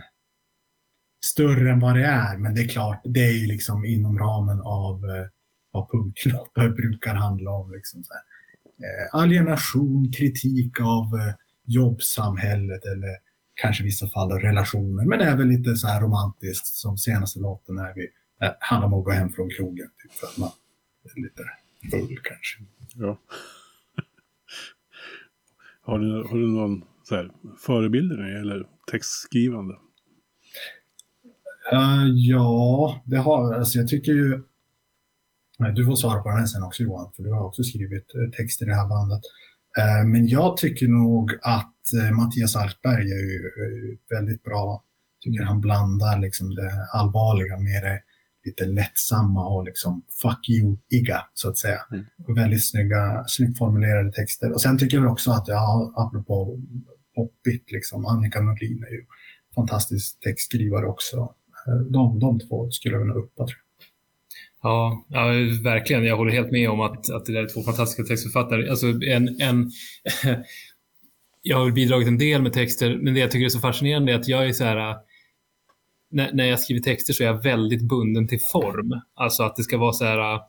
större 1.37 1.71
än 1.71 1.79
vad 1.79 1.95
det 1.95 2.05
är. 2.05 2.37
Men 2.37 2.55
det 2.55 2.61
är 2.61 2.67
klart, 2.67 3.01
det 3.03 3.19
är 3.19 3.31
ju 3.31 3.47
liksom 3.47 3.85
inom 3.85 4.19
ramen 4.19 4.61
av 4.61 5.05
eh, 5.05 5.25
vad 5.71 5.91
punklåtar 5.91 6.69
brukar 6.69 7.15
handla 7.15 7.51
om. 7.51 7.71
Liksom 7.71 8.03
så 8.03 8.13
här. 8.13 8.21
Eh, 8.85 9.21
alienation, 9.21 10.11
kritik 10.11 10.79
av 10.79 11.19
eh, 11.19 11.33
jobbsamhället 11.65 12.85
eller 12.85 13.17
kanske 13.55 13.83
i 13.83 13.85
vissa 13.85 14.07
fall 14.07 14.31
relationer. 14.31 15.05
Men 15.05 15.21
även 15.21 15.49
lite 15.49 15.75
så 15.75 15.87
här 15.87 16.01
romantiskt 16.01 16.67
som 16.67 16.97
senaste 16.97 17.39
låten 17.39 17.75
när 17.75 17.93
vi 17.95 18.07
eh, 18.41 18.51
handlar 18.59 18.87
om 18.87 18.93
att 18.93 19.05
gå 19.05 19.11
hem 19.11 19.29
från 19.29 19.49
krogen. 19.49 19.87
Typ, 20.03 20.11
för 20.11 20.27
att 20.27 20.37
man 20.37 20.49
är 21.03 21.21
lite 21.21 21.43
full 21.91 22.19
kanske. 22.23 22.63
Ja. 22.95 23.19
Har 25.81 25.99
du, 25.99 26.27
har 26.29 26.37
du 26.37 26.47
någon 26.47 26.83
så 27.03 27.15
här, 27.15 27.31
förebilder 27.59 28.17
när 28.17 28.23
det 28.23 28.37
gäller 28.37 28.67
textskrivande? 28.91 29.75
Eh, 31.71 32.05
ja, 32.15 33.01
det 33.05 33.17
har 33.17 33.53
alltså 33.53 33.79
jag 33.79 33.87
tycker 33.87 34.11
ju... 34.11 34.43
Du 35.75 35.85
får 35.85 35.95
svara 35.95 36.21
på 36.21 36.29
den 36.29 36.37
här 36.37 36.45
sen 36.45 36.63
också 36.63 36.83
Johan, 36.83 37.11
för 37.15 37.23
du 37.23 37.31
har 37.31 37.45
också 37.45 37.63
skrivit 37.63 38.15
eh, 38.15 38.37
texter 38.37 38.65
i 38.65 38.69
det 38.69 38.75
här 38.75 38.89
bandet. 38.89 39.21
Eh, 39.77 40.07
men 40.07 40.27
jag 40.27 40.57
tycker 40.57 40.87
nog 40.87 41.31
att 41.41 41.73
uh, 41.95 42.11
Mattias 42.11 42.55
Alkberg 42.55 43.11
är 43.11 43.25
ju 43.31 43.41
väldigt 44.09 44.43
bra. 44.43 44.83
tycker 45.21 45.43
han 45.43 45.61
blandar 45.61 46.19
liksom 46.19 46.55
det 46.55 46.87
allvarliga 46.93 47.57
med 47.57 47.83
det 47.83 48.01
lite 48.45 48.65
lättsamma 48.65 49.47
och 49.47 49.63
liksom 49.63 50.03
fuck 50.21 50.49
you-iga, 50.49 51.21
så 51.33 51.49
att 51.49 51.57
säga. 51.57 51.79
Mm. 51.91 52.05
Väldigt 52.35 52.69
snygga, 52.69 53.23
snyggt 53.27 53.57
formulerade 53.57 54.11
texter. 54.11 54.51
Och 54.51 54.61
sen 54.61 54.77
tycker 54.77 54.97
jag 54.97 55.11
också 55.11 55.31
att, 55.31 55.47
ja, 55.47 55.93
apropå 55.95 56.59
poppigt, 57.15 57.71
liksom, 57.71 58.05
Annika 58.05 58.41
Norlin 58.41 58.83
är 58.83 58.91
ju 58.91 59.05
fantastisk 59.55 60.19
textskrivare 60.19 60.85
också. 60.85 61.33
Eh, 61.67 61.75
de, 61.75 62.19
de 62.19 62.39
två 62.39 62.71
skulle 62.71 62.95
jag 62.95 62.99
vilja 62.99 63.15
uppa, 63.15 63.45
tror 63.45 63.57
jag. 63.57 63.67
Ja, 64.61 65.05
ja, 65.09 65.25
verkligen. 65.63 66.05
Jag 66.05 66.17
håller 66.17 66.31
helt 66.31 66.51
med 66.51 66.69
om 66.69 66.81
att, 66.81 67.09
att 67.09 67.25
det 67.25 67.33
där 67.33 67.43
är 67.43 67.53
två 67.53 67.61
fantastiska 67.61 68.03
textförfattare. 68.03 68.69
Alltså 68.69 68.87
en, 68.87 69.41
en, 69.41 69.71
jag 71.41 71.57
har 71.57 71.71
bidragit 71.71 72.07
en 72.07 72.17
del 72.17 72.41
med 72.41 72.53
texter, 72.53 72.97
men 73.01 73.13
det 73.13 73.19
jag 73.19 73.31
tycker 73.31 73.45
är 73.45 73.49
så 73.49 73.59
fascinerande 73.59 74.11
är 74.11 74.15
att 74.15 74.27
jag 74.27 74.47
är 74.47 74.53
så 74.53 74.63
här... 74.63 74.95
När, 76.09 76.33
när 76.33 76.45
jag 76.45 76.59
skriver 76.59 76.81
texter 76.81 77.13
så 77.13 77.23
är 77.23 77.27
jag 77.27 77.43
väldigt 77.43 77.81
bunden 77.81 78.27
till 78.27 78.39
form. 78.51 79.01
Alltså 79.13 79.43
att 79.43 79.55
det 79.55 79.63
ska 79.63 79.77
vara 79.77 79.93
så 79.93 80.05
här... 80.05 80.39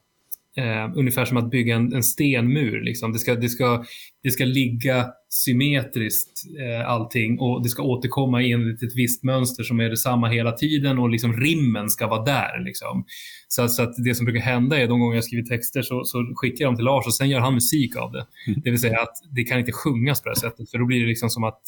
Eh, 0.59 0.93
ungefär 0.95 1.25
som 1.25 1.37
att 1.37 1.51
bygga 1.51 1.77
en, 1.77 1.93
en 1.93 2.03
stenmur. 2.03 2.81
Liksom. 2.81 3.13
Det, 3.13 3.19
ska, 3.19 3.35
det, 3.35 3.49
ska, 3.49 3.85
det 4.23 4.31
ska 4.31 4.45
ligga 4.45 5.07
symmetriskt 5.29 6.43
eh, 6.61 6.91
allting 6.91 7.39
och 7.39 7.63
det 7.63 7.69
ska 7.69 7.83
återkomma 7.83 8.43
enligt 8.43 8.83
ett 8.83 8.97
visst 8.97 9.25
mönster 9.25 9.63
som 9.63 9.81
är 9.81 9.89
detsamma 9.89 10.29
hela 10.29 10.53
tiden 10.53 10.99
och 10.99 11.11
liksom 11.11 11.41
rimmen 11.41 11.91
ska 11.91 12.07
vara 12.07 12.25
där. 12.25 12.65
Liksom. 12.65 13.05
Så, 13.49 13.69
så 13.69 13.83
att 13.83 13.95
det 14.05 14.15
som 14.15 14.25
brukar 14.25 14.41
hända 14.41 14.79
är 14.79 14.89
de 14.89 15.01
gånger 15.01 15.15
jag 15.15 15.25
skriver 15.25 15.45
texter 15.45 15.83
så, 15.83 16.05
så 16.05 16.33
skickar 16.37 16.65
jag 16.65 16.69
dem 16.69 16.77
till 16.77 16.85
Lars 16.85 17.07
och 17.07 17.15
sen 17.15 17.31
gör 17.31 17.41
han 17.41 17.55
musik 17.55 17.97
av 17.97 18.13
det. 18.13 18.27
Mm. 18.47 18.61
Det 18.65 18.71
vill 18.71 18.81
säga 18.81 19.01
att 19.01 19.15
det 19.31 19.45
kan 19.45 19.59
inte 19.59 19.73
sjungas 19.73 20.23
på 20.23 20.29
det 20.29 20.35
här 20.35 20.51
sättet 20.51 20.71
för 20.71 20.79
då 20.79 20.87
blir 20.87 21.01
det 21.01 21.07
liksom 21.07 21.31
som 21.31 21.45
att 21.45 21.63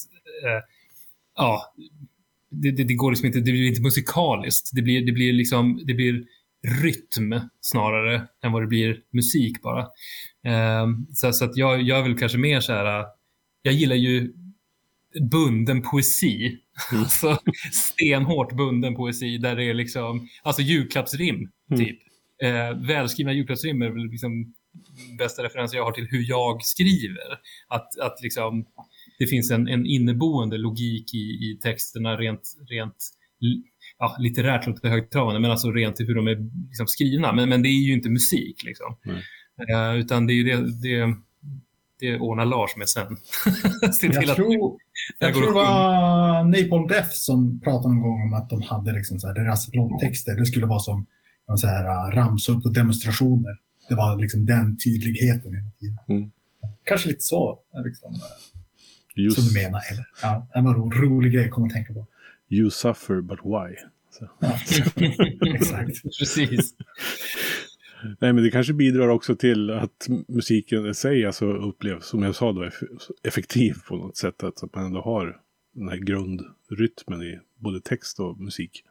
eh, 0.44 0.62
ja, 1.36 1.74
det, 2.50 2.70
det, 2.70 2.84
det, 2.84 2.94
går 2.94 3.10
liksom 3.10 3.26
inte, 3.26 3.38
det 3.38 3.52
blir 3.52 3.68
inte 3.68 3.82
musikaliskt. 3.82 4.70
Det 4.72 4.82
blir, 4.82 5.06
det 5.06 5.12
blir 5.12 5.32
liksom, 5.32 5.82
det 5.86 5.94
blir 5.94 6.24
rytm 6.82 7.40
snarare 7.60 8.28
än 8.44 8.52
vad 8.52 8.62
det 8.62 8.66
blir 8.66 9.00
musik 9.12 9.62
bara. 9.62 9.80
Eh, 10.46 10.86
så, 11.14 11.32
så 11.32 11.44
att 11.44 11.56
jag, 11.56 11.82
jag 11.82 11.98
är 11.98 12.02
väl 12.02 12.18
kanske 12.18 12.38
mer 12.38 12.60
så 12.60 12.72
här, 12.72 13.04
jag 13.62 13.74
gillar 13.74 13.96
ju 13.96 14.32
bunden 15.30 15.82
poesi. 15.82 16.58
Mm. 16.92 17.02
alltså 17.02 17.38
stenhårt 17.72 18.56
bunden 18.56 18.94
poesi 18.94 19.38
där 19.38 19.56
det 19.56 19.64
är 19.64 19.74
liksom, 19.74 20.28
alltså 20.42 20.62
julklappsrim 20.62 21.50
Mm. 21.70 21.84
typ. 21.84 21.98
Eh, 22.42 22.86
välskrivna 22.86 23.32
julklappsrim 23.32 23.82
är 23.82 23.90
väl 23.90 24.06
liksom 24.06 24.54
bästa 25.18 25.42
referensen 25.42 25.76
jag 25.78 25.84
har 25.84 25.92
till 25.92 26.08
hur 26.10 26.28
jag 26.28 26.62
skriver. 26.64 27.38
Att, 27.68 27.98
att 27.98 28.22
liksom, 28.22 28.66
det 29.18 29.26
finns 29.26 29.50
en, 29.50 29.68
en 29.68 29.86
inneboende 29.86 30.58
logik 30.58 31.14
i, 31.14 31.18
i 31.18 31.58
texterna 31.62 32.16
rent, 32.16 32.42
rent 32.70 32.96
ja, 34.00 34.16
litterärt 34.18 34.66
låter 34.66 34.88
högtravande, 34.88 35.40
men 35.40 35.50
alltså 35.50 35.70
rent 35.70 35.96
till 35.96 36.06
hur 36.06 36.14
de 36.14 36.26
är 36.28 36.66
liksom, 36.68 36.86
skrivna. 36.86 37.32
Men, 37.32 37.48
men 37.48 37.62
det 37.62 37.68
är 37.68 37.80
ju 37.86 37.92
inte 37.92 38.08
musik 38.08 38.64
liksom. 38.64 38.96
Nej. 39.02 39.22
Eh, 39.70 40.00
utan 40.00 40.26
det 40.26 40.32
är 40.32 40.44
det, 40.44 40.80
det, 40.82 41.14
det 42.00 42.18
ordnar 42.18 42.44
Lars 42.44 42.76
med 42.76 42.88
sen. 42.88 43.16
Jag 44.02 44.16
att- 44.30 44.36
tror, 44.36 44.78
jag 45.18 45.32
går 45.34 45.40
tror 45.40 45.54
det 45.54 45.60
att 45.60 45.66
var 45.66 46.44
Napalm 46.44 46.86
Death 46.88 47.10
som 47.12 47.60
pratade 47.60 47.94
någon 47.94 48.02
gång 48.02 48.22
om 48.22 48.34
att 48.34 48.50
de 48.50 48.62
hade 48.62 48.92
liksom 48.92 49.20
så 49.20 49.26
här, 49.26 49.34
deras 49.34 49.74
låttexter. 49.74 50.36
Det 50.36 50.46
skulle 50.46 50.66
vara 50.66 50.78
som 50.78 51.06
så 51.56 51.66
här, 51.66 51.84
uh, 51.84 52.16
ramsor 52.16 52.60
på 52.60 52.68
demonstrationer. 52.68 53.56
Det 53.88 53.94
var 53.94 54.18
liksom 54.20 54.46
den 54.46 54.76
tydligheten 54.76 55.54
hela 55.54 55.70
tiden. 55.80 55.98
Mm. 56.08 56.30
Kanske 56.84 57.08
lite 57.08 57.22
så, 57.22 57.58
liksom, 57.84 58.12
uh, 58.12 58.18
som 59.14 59.22
Just, 59.22 59.54
du 59.54 59.62
menar. 59.62 59.80
Eller? 59.92 60.04
Ja, 60.22 60.48
det 60.54 60.60
var 60.60 60.74
en 60.74 60.92
rolig 60.92 61.32
grej 61.32 61.44
att 61.44 61.50
komma 61.50 61.66
att 61.66 61.72
tänka 61.72 61.94
på. 61.94 62.06
You 62.50 62.70
suffer, 62.70 63.20
but 63.20 63.38
why? 63.44 63.76
Exakt. 65.54 66.02
Precis. 66.18 66.74
Nej, 68.20 68.32
men 68.32 68.44
det 68.44 68.50
kanske 68.50 68.72
bidrar 68.72 69.08
också 69.08 69.36
till 69.36 69.70
att 69.70 70.08
musiken 70.28 70.86
i 70.86 70.94
sig 70.94 71.26
alltså 71.26 71.46
upplevs, 71.46 72.06
som 72.06 72.22
jag 72.22 72.34
sa 72.34 72.52
då, 72.52 72.64
eff- 72.64 73.10
effektiv 73.22 73.74
på 73.88 73.96
något 73.96 74.16
sätt. 74.16 74.42
Att 74.42 74.62
att 74.62 74.74
man 74.74 74.84
ändå 74.84 75.00
har 75.00 75.36
den 75.74 75.88
här 75.88 75.96
grundrytmen 75.96 77.22
i 77.22 77.38
både 77.58 77.80
text 77.80 78.20
och 78.20 78.40
musik. 78.40 78.84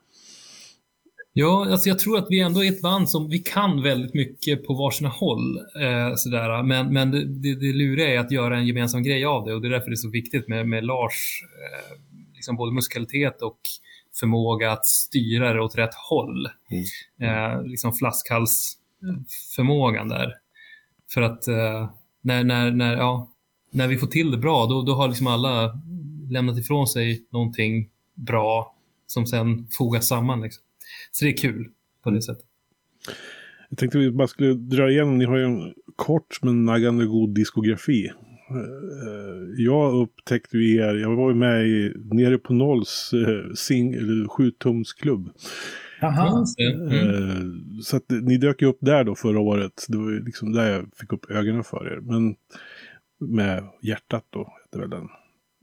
Ja, 1.34 1.68
alltså 1.72 1.90
jag 1.90 2.00
tror 2.00 2.18
att 2.18 2.28
vi 2.30 2.40
ändå 2.40 2.64
är 2.64 2.72
ett 2.72 2.82
band 2.82 3.10
som 3.10 3.30
vi 3.30 3.40
kan 3.40 3.84
väldigt 3.84 4.14
mycket 4.14 4.66
på 4.68 4.74
varsina 4.74 5.10
håll. 5.10 5.58
Eh, 5.58 6.16
sådär. 6.16 6.64
Men, 6.64 6.94
men 6.94 7.12
det, 7.12 7.26
det, 7.26 7.56
det 7.56 7.74
luriga 7.74 8.08
är 8.08 8.20
att 8.20 8.32
göra 8.32 8.58
en 8.58 8.68
gemensam 8.68 9.04
grej 9.04 9.26
av 9.26 9.46
det 9.46 9.54
och 9.54 9.62
det 9.62 9.68
är 9.68 9.72
därför 9.72 9.90
det 9.90 9.94
är 9.94 9.96
så 9.96 10.10
viktigt 10.10 10.48
med, 10.48 10.68
med 10.68 10.86
Lars 10.86 11.44
eh, 11.44 11.98
liksom 12.40 12.56
både 12.56 12.72
musikalitet 12.72 13.42
och 13.42 13.60
förmåga 14.20 14.72
att 14.72 14.86
styra 14.86 15.54
det 15.54 15.62
åt 15.62 15.78
rätt 15.78 15.94
håll. 16.10 16.46
Eh, 17.22 17.64
liksom 17.64 17.94
flaskhalsförmågan 17.94 20.08
där. 20.08 20.34
För 21.14 21.22
att 21.22 21.48
eh, 21.48 21.92
när, 22.22 22.44
när, 22.44 22.72
när, 22.72 22.98
ja, 22.98 23.32
när 23.72 23.88
vi 23.88 23.98
får 23.98 24.08
till 24.08 24.32
det 24.32 24.38
bra, 24.38 24.66
då, 24.66 24.82
då 24.82 24.94
har 24.94 25.08
liksom 25.08 25.28
alla 25.28 25.80
lämnat 26.30 26.58
ifrån 26.58 26.88
sig 26.88 27.26
någonting 27.30 27.90
bra 28.16 28.76
som 29.08 29.26
sen 29.26 29.68
fogas 29.72 30.08
samman. 30.08 30.42
Liksom. 30.42 30.64
Så 31.12 31.26
det 31.26 31.32
är 31.32 31.38
kul 31.38 31.70
på 32.04 32.10
det 32.10 32.22
sättet. 32.22 32.46
Jag 33.70 33.78
tänkte 33.78 33.98
vi 33.98 34.12
bara 34.12 34.28
skulle 34.28 34.54
dra 34.54 34.92
igenom, 34.92 35.18
ni 35.18 35.26
har 35.26 35.38
ju 35.38 35.44
en 35.44 35.74
kort 35.96 36.40
men 36.42 36.66
naggande 36.66 37.06
god 37.06 37.30
diskografi. 37.30 38.12
Eh, 38.50 39.64
Jag 39.64 39.94
upptäckte 39.94 40.58
ju 40.58 40.76
er, 40.76 40.96
jag 40.96 41.16
var 41.16 41.30
ju 41.30 41.36
med 41.36 41.68
i 41.68 41.94
Nere 42.12 42.38
på 42.38 42.54
Nolls 42.54 43.12
eh, 43.14 43.54
sing, 43.56 43.94
eller 43.94 44.28
sjutumsklubb. 44.28 45.30
Jaha. 46.02 46.46
Mm. 46.72 46.92
Eh, 46.92 47.44
Så 47.84 47.98
att 47.98 48.04
ni 48.10 48.38
dök 48.38 48.62
ju 48.62 48.68
upp 48.68 48.78
där 48.82 49.04
då 49.04 49.16
förra 49.16 49.40
året. 49.40 49.86
Det 49.88 49.98
var 49.98 50.12
ju 50.12 50.24
liksom 50.26 50.52
där 50.54 50.72
jag 50.72 50.86
fick 51.00 51.14
upp 51.14 51.32
ögonen 51.32 51.64
för 51.64 51.88
er. 51.94 52.00
Men 52.02 52.36
med 53.20 53.64
hjärtat 53.82 54.26
då, 54.30 54.54
hette 54.64 54.80
väl 54.80 54.90
den, 54.90 55.08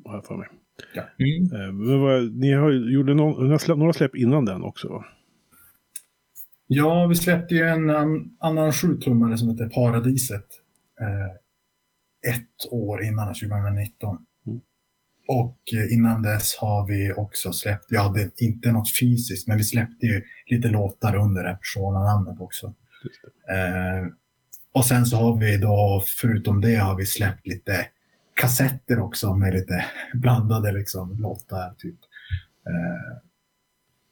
har 0.04 0.14
jag 0.14 0.26
för 0.26 0.36
mig. 0.36 0.48
Mm. 1.18 1.60
Eh, 1.62 1.72
Men 1.72 2.00
vad, 2.00 2.34
ni 2.36 2.52
har 2.52 2.70
gjorde 2.72 3.14
någon, 3.14 3.44
några 3.44 3.58
släpp- 3.58 3.78
några 3.78 3.92
släpp 3.92 4.16
innan 4.16 4.44
den 4.44 4.62
också 4.62 4.88
va? 4.88 5.04
Ja, 6.66 7.06
vi 7.06 7.14
släppte 7.14 7.54
ju 7.54 7.62
en 7.62 7.90
an, 7.90 8.30
annan 8.40 8.72
sjutummare 8.72 9.38
som 9.38 9.48
heter 9.48 9.68
Paradiset. 9.68 10.46
Eh, 11.00 11.36
ett 12.28 12.72
år 12.72 13.02
innan, 13.02 13.34
2019. 13.34 14.18
Mm. 14.46 14.60
Och 15.28 15.58
eh, 15.74 15.94
innan 15.94 16.22
dess 16.22 16.56
har 16.56 16.86
vi 16.86 17.12
också 17.12 17.52
släppt, 17.52 17.84
vi 17.88 17.96
hade 17.96 18.30
inte 18.36 18.72
något 18.72 18.98
fysiskt, 19.00 19.48
men 19.48 19.56
vi 19.56 19.64
släppte 19.64 20.06
ju 20.06 20.22
lite 20.46 20.68
låtar 20.68 21.16
under 21.16 21.44
det 21.44 21.54
Persona-namnet 21.54 22.40
också. 22.40 22.74
Just 23.04 23.20
det. 23.22 23.54
Eh, 23.54 24.06
och 24.72 24.84
sen 24.84 25.06
så 25.06 25.16
har 25.16 25.40
vi 25.40 25.56
då, 25.56 26.02
förutom 26.20 26.60
det, 26.60 26.76
har 26.76 26.96
vi 26.96 27.06
släppt 27.06 27.46
lite 27.46 27.86
kassetter 28.34 28.98
också 29.00 29.34
med 29.34 29.54
lite 29.54 29.84
blandade 30.14 30.72
liksom, 30.72 31.16
låtar. 31.18 31.74
Typ. 31.78 31.98
Eh, 32.66 33.18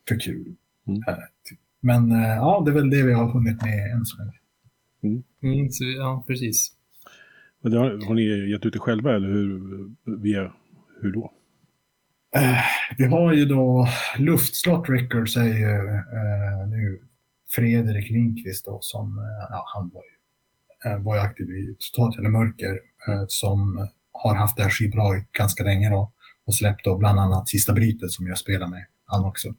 för 0.08 0.20
kul. 0.20 0.54
Mm. 0.86 1.02
Eh, 1.08 1.14
typ. 1.48 1.58
Men 1.80 2.12
eh, 2.12 2.28
ja, 2.28 2.62
det 2.64 2.70
är 2.70 2.74
väl 2.74 2.90
det 2.90 3.02
vi 3.02 3.12
har 3.12 3.32
hunnit 3.32 3.62
med 3.62 3.92
än 3.92 4.04
så 4.04 4.16
länge. 4.18 4.38
Mm, 5.42 5.70
så, 5.70 5.84
ja, 5.84 6.24
precis. 6.26 6.72
Men 7.64 7.72
det 7.72 7.78
har, 7.78 8.06
har 8.06 8.14
ni 8.14 8.50
gett 8.50 8.66
ut 8.66 8.72
det 8.72 8.78
själva 8.78 9.14
eller 9.14 9.28
hur, 9.28 9.60
via, 10.22 10.52
hur 11.00 11.12
då? 11.12 11.32
Eh, 12.36 12.64
vi 12.98 13.04
har 13.04 13.32
ju 13.32 13.44
då 13.44 13.88
Luftslott 14.18 14.88
Records 14.88 15.36
är 15.36 15.44
ju 15.44 15.88
eh, 15.88 16.68
nu 16.68 17.02
Fredrik 17.50 18.10
Lindqvist 18.10 18.64
då 18.64 18.78
som, 18.80 19.18
eh, 19.18 19.46
ja, 19.50 19.64
han 19.74 19.90
var 19.94 20.02
ju, 20.02 20.90
eh, 20.90 20.98
var 20.98 21.14
ju 21.14 21.20
aktiv 21.20 21.50
i 21.50 21.76
Totalt 21.78 22.18
eller 22.18 22.28
Mörker 22.28 22.80
eh, 23.08 23.24
som 23.28 23.88
har 24.12 24.34
haft 24.34 24.56
det 24.56 24.62
här 24.62 24.70
skivbolaget 24.70 25.32
ganska 25.32 25.64
länge 25.64 25.90
då 25.90 26.12
och 26.46 26.54
släppt 26.54 26.84
då 26.84 26.98
bland 26.98 27.20
annat 27.20 27.48
Sista 27.48 27.72
Brytet 27.72 28.10
som 28.10 28.26
jag 28.26 28.38
spelar 28.38 28.66
med, 28.66 28.86
han 29.04 29.24
också. 29.24 29.54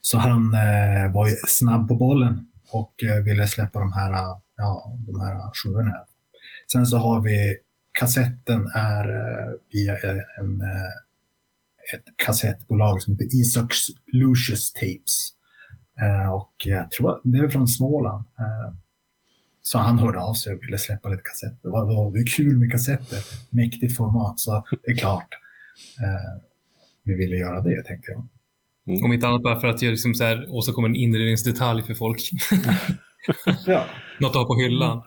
Så 0.00 0.18
han 0.18 0.54
eh, 0.54 1.12
var 1.12 1.28
ju 1.28 1.36
snabb 1.46 1.88
på 1.88 1.94
bollen 1.94 2.46
och 2.70 3.04
eh, 3.04 3.24
ville 3.24 3.48
släppa 3.48 3.78
de 3.78 3.92
här, 3.92 4.12
eh, 4.12 4.38
ja, 4.56 4.96
de 5.06 5.20
här 5.20 5.50
sjuorna. 5.64 6.06
Sen 6.72 6.86
så 6.86 6.96
har 6.96 7.20
vi 7.20 7.56
kassetten 7.92 8.66
är 8.74 9.08
eh, 9.08 9.52
via 9.72 9.96
en, 10.38 10.60
eh, 10.60 10.94
ett 11.94 12.04
kassettbolag 12.16 13.02
som 13.02 13.12
heter 13.12 13.36
Isaacs 13.36 13.86
Lucius 14.12 14.72
Tapes. 14.72 15.30
Eh, 16.00 16.32
och 16.32 16.52
jag 16.64 16.90
tror 16.90 17.20
det 17.24 17.38
är 17.38 17.48
från 17.48 17.68
Småland. 17.68 18.24
Så 19.62 19.78
han 19.78 19.98
hörde 19.98 20.20
av 20.20 20.34
sig 20.34 20.54
och 20.54 20.62
ville 20.62 20.78
släppa 20.78 21.08
lite 21.08 21.22
kassetter. 21.22 21.58
Det 21.62 21.68
var, 21.68 21.86
det 21.88 21.94
var 21.94 22.26
kul 22.36 22.56
med 22.56 22.72
kassetter, 22.72 23.18
mäktigt 23.50 23.96
format, 23.96 24.40
så 24.40 24.64
det 24.84 24.90
är 24.90 24.96
klart. 24.96 25.28
Eh, 26.00 26.42
vi 27.04 27.14
ville 27.14 27.36
göra 27.36 27.60
det, 27.60 27.82
tänkte 27.82 28.12
jag. 28.12 28.28
Om 29.04 29.12
inte 29.12 29.28
annat 29.28 29.42
bara 29.42 29.60
för 29.60 29.68
att 29.68 29.82
jag 29.82 29.90
liksom 29.90 30.14
så 30.14 30.24
här, 30.24 30.46
åstadkomma 30.50 30.86
en 30.86 30.96
inredningsdetalj 30.96 31.82
för 31.82 31.94
folk. 31.94 32.30
Ja. 33.66 33.86
Något 34.20 34.30
att 34.30 34.36
ha 34.36 34.44
på 34.44 34.60
hyllan. 34.60 35.02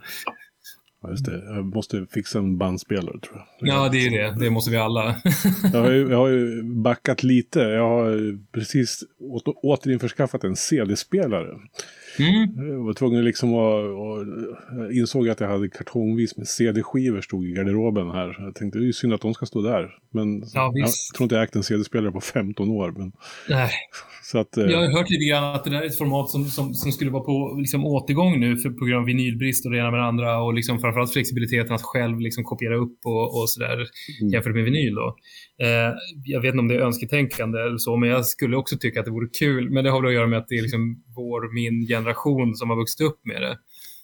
Ja, 1.02 1.10
just 1.10 1.26
det. 1.26 1.44
Jag 1.46 1.66
måste 1.66 2.06
fixa 2.12 2.40
en 2.40 2.58
bandspelare 2.58 3.20
tror 3.20 3.46
jag. 3.60 3.70
Ja, 3.70 3.90
det 3.90 3.98
är 3.98 4.12
det. 4.12 4.46
Det 4.46 4.50
måste 4.50 4.72
vi 4.72 4.78
alla. 4.78 5.16
Jag 5.74 5.82
har, 5.82 5.92
ju, 5.92 6.10
jag 6.10 6.18
har 6.18 6.28
ju 6.28 6.64
backat 6.64 7.24
lite. 7.24 7.60
Jag 7.60 7.90
har 7.90 8.40
precis 8.52 9.04
åter, 9.20 9.54
återinförskaffat 9.66 10.44
en 10.44 10.56
CD-spelare. 10.56 11.48
Mm. 12.20 12.70
Jag 12.70 12.84
var 12.84 12.94
tvungen 12.94 13.26
liksom 13.26 13.50
att... 13.54 13.84
Och, 13.84 14.26
insåg 14.94 15.30
att 15.30 15.40
jag 15.40 15.48
hade 15.48 15.70
kartongvis 15.70 16.38
med 16.38 16.48
CD-skivor 16.48 17.22
stod 17.22 17.46
i 17.48 17.52
garderoben 17.52 18.12
här. 18.12 18.36
Jag 18.40 18.56
tänkte 18.56 18.80
det 18.80 18.84
är 18.84 18.86
ju 18.86 18.94
synd 18.94 19.14
att 19.14 19.22
de 19.22 19.34
ska 19.34 19.46
stå 19.46 19.62
där. 19.62 19.90
Men 20.14 20.44
Ja, 20.54 20.72
jag 20.76 20.90
tror 21.16 21.26
inte 21.26 21.36
jag 21.36 21.44
ägt 21.44 21.56
en 21.56 21.64
CD-spelare 21.64 22.12
på 22.12 22.22
15 22.22 22.70
år. 22.70 22.94
Men, 22.98 23.12
Nej. 23.50 23.72
så 24.24 24.38
att, 24.40 24.58
eh, 24.58 24.66
Jag 24.66 24.78
har 24.78 24.98
hört 25.00 25.10
lite 25.10 25.26
grann 25.26 25.56
att 25.56 25.64
det 25.64 25.70
där 25.70 25.82
är 25.82 25.86
ett 25.86 25.98
format 25.98 26.30
som, 26.30 26.46
som, 26.46 26.74
som 26.74 26.92
skulle 26.92 27.12
vara 27.12 27.24
på 27.24 27.56
liksom, 27.60 27.86
återgång 27.86 28.40
nu 28.40 28.58
för, 28.58 28.70
på 28.70 28.86
grund 28.86 29.00
av 29.00 29.06
vinylbrist 29.06 29.66
och 29.66 29.72
det 29.72 29.78
ena 29.78 29.92
med 29.92 30.00
det 30.00 30.06
andra 30.06 30.42
och 30.42 30.54
liksom, 30.54 30.80
framförallt 30.80 31.14
flexibiliteten 31.14 31.76
att 31.76 31.82
själv 31.82 32.20
liksom, 32.20 32.44
kopiera 32.44 32.76
upp 32.76 32.98
och, 33.06 33.42
och 33.42 33.50
sådär 33.50 33.86
Mm. 34.22 34.34
jämfört 34.34 34.56
med 34.56 34.64
vinyl. 34.64 34.96
Då. 34.96 35.16
Eh, 35.62 35.94
jag 36.24 36.42
vet 36.42 36.50
inte 36.50 36.60
om 36.60 36.68
det 36.68 36.76
är 36.76 36.80
önsketänkande 36.80 37.60
eller 37.60 37.78
så, 37.78 37.98
men 37.98 38.10
jag 38.10 38.26
skulle 38.26 38.58
också 38.58 38.78
tycka 38.78 39.00
att 39.00 39.06
det 39.06 39.12
vore 39.12 39.30
kul. 39.40 39.70
Men 39.70 39.84
det 39.84 39.90
har 39.90 40.02
väl 40.02 40.08
att 40.08 40.14
göra 40.14 40.28
med 40.28 40.40
att 40.40 40.48
det 40.48 40.56
är 40.56 40.62
liksom 40.62 41.04
vår, 41.16 41.54
min 41.54 41.88
generation 41.88 42.56
som 42.56 42.70
har 42.70 42.78
vuxit 42.78 43.02
upp 43.02 43.20
med 43.26 43.42
det. 43.42 43.58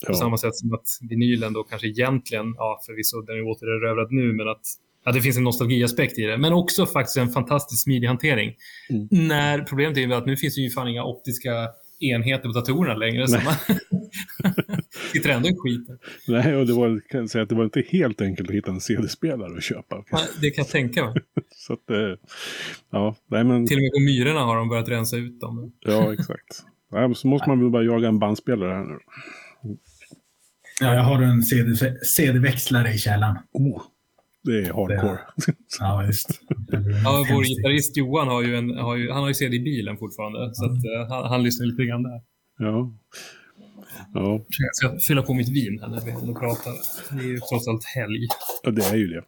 På 0.05 0.11
ja. 0.11 0.15
samma 0.15 0.37
sätt 0.37 0.55
som 0.55 0.73
att 0.73 0.87
vinylen 1.09 1.53
då 1.53 1.63
kanske 1.63 1.87
egentligen, 1.87 2.53
ja 2.57 2.79
förvisso 2.85 3.21
den 3.21 3.35
är 3.35 3.41
återerövrad 3.41 4.11
nu, 4.11 4.33
men 4.33 4.47
att 4.47 4.61
ja, 5.05 5.11
det 5.11 5.21
finns 5.21 5.37
en 5.37 5.43
nostalgiaspekt 5.43 6.19
i 6.19 6.21
det. 6.21 6.37
Men 6.37 6.53
också 6.53 6.85
faktiskt 6.85 7.17
en 7.17 7.29
fantastisk 7.29 7.83
smidig 7.83 8.07
hantering. 8.07 8.53
Mm. 8.89 9.27
När 9.27 9.59
problemet 9.59 9.97
är 9.97 10.11
att 10.11 10.25
nu 10.25 10.37
finns 10.37 10.55
det 10.55 10.61
ju 10.61 10.69
fan 10.69 10.87
inga 10.87 11.03
optiska 11.03 11.51
enheter 11.99 12.49
på 12.49 12.53
datorerna 12.59 12.95
längre. 12.95 13.27
Så 13.27 13.39
man 13.45 13.53
sitter 15.13 15.29
ändå 15.29 15.49
i 15.49 15.55
skiten. 15.57 15.97
Nej, 16.27 16.55
och 16.55 16.67
det 16.67 16.73
var, 16.73 17.01
kan 17.09 17.19
jag 17.19 17.29
säga 17.29 17.43
att 17.43 17.49
det 17.49 17.55
var 17.55 17.63
inte 17.63 17.83
helt 17.89 18.21
enkelt 18.21 18.49
att 18.49 18.55
hitta 18.55 18.71
en 18.71 18.81
CD-spelare 18.81 19.57
att 19.57 19.63
köpa. 19.63 20.03
Ja, 20.11 20.19
Det 20.41 20.49
kan 20.51 20.61
jag 20.63 20.69
tänka 20.71 21.05
mig. 21.05 21.13
Så 21.55 21.73
att, 21.73 21.89
eh, 21.89 21.97
ja, 22.91 23.15
nej 23.27 23.43
men, 23.43 23.67
Till 23.67 23.77
och 23.77 23.81
med 23.83 23.91
på 23.91 23.99
myrorna 23.99 24.39
har 24.39 24.55
de 24.57 24.69
börjat 24.69 24.89
rensa 24.89 25.17
ut 25.17 25.39
dem. 25.39 25.71
ja 25.79 26.13
exakt. 26.13 26.63
Nej, 26.91 27.01
men 27.01 27.15
så 27.15 27.27
måste 27.27 27.49
man 27.49 27.59
väl 27.59 27.69
bara 27.69 27.83
jaga 27.83 28.07
en 28.07 28.19
bandspelare 28.19 28.73
här 28.73 28.83
nu. 28.83 28.97
ja, 30.81 30.93
jag 30.93 31.03
har 31.03 31.21
en 31.21 31.43
CD 31.43 31.75
CD-växlare 32.05 32.93
i 32.93 32.97
källaren. 32.97 33.37
Oh, 33.51 33.81
det 34.45 34.59
är 34.59 34.73
hardcore. 34.73 35.19
Ja, 35.79 36.03
blir 36.67 37.03
Ja, 37.03 37.25
vår 37.31 37.43
gitarrist 37.43 37.97
Johan 37.97 38.27
har 38.27 38.41
ju, 38.43 38.55
en, 38.55 38.77
har 38.77 38.95
ju, 38.95 39.11
han 39.11 39.21
har 39.21 39.27
ju 39.27 39.33
CD 39.33 39.55
i 39.55 39.59
bilen 39.59 39.97
fortfarande. 39.97 40.55
Så 40.55 40.65
att, 40.65 40.71
eh, 40.71 41.09
han, 41.09 41.29
han 41.29 41.43
lyssnar 41.43 41.65
lite 41.65 41.83
grann 41.85 42.03
där. 42.03 42.21
Ja. 42.57 42.93
Ja, 44.13 44.45
Jag 44.59 44.75
ska 44.75 44.97
fylla 45.07 45.21
på 45.21 45.33
mitt 45.33 45.49
vin 45.49 45.79
här 45.81 45.87
när 45.87 46.01
vi 46.05 46.11
ändå 46.11 46.33
pratar. 46.39 46.73
Det 47.17 47.23
är 47.23 47.27
ju 47.27 47.37
trots 47.39 47.67
allt 47.67 47.83
helg. 47.85 48.27
ja, 48.63 48.71
det 48.71 48.85
är 48.85 48.95
ju 48.95 49.07
det. 49.07 49.23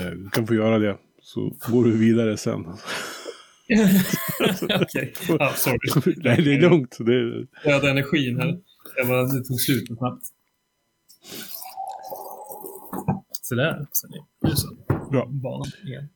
Eh, 0.00 0.10
Du 0.10 0.30
kan 0.30 0.46
få 0.46 0.54
göra 0.54 0.78
det, 0.78 0.96
så 1.22 1.52
går 1.70 1.84
du 1.84 1.98
vidare 1.98 2.36
sen. 2.36 2.60
Okej. 4.82 5.12
Ja, 5.38 5.52
sorry. 5.56 6.14
Nej, 6.16 6.42
det 6.42 6.54
är 6.54 6.60
lugnt. 6.60 6.96
Det 6.98 7.14
är, 7.14 7.46
Jag 7.64 7.72
hade 7.72 7.90
energin 7.90 8.36
här. 8.40 8.58
Jag 8.96 9.08
bara, 9.08 9.22
det 9.22 9.44
tog 9.44 9.60
slut 9.60 9.86
snabbt. 9.98 10.22
Sådär. 13.48 13.86
Så 13.92 14.06
det 14.06 14.48
är 14.48 14.54
så. 14.54 14.68
bra. 15.10 15.26
Banan 15.26 15.66
igen. 15.84 16.08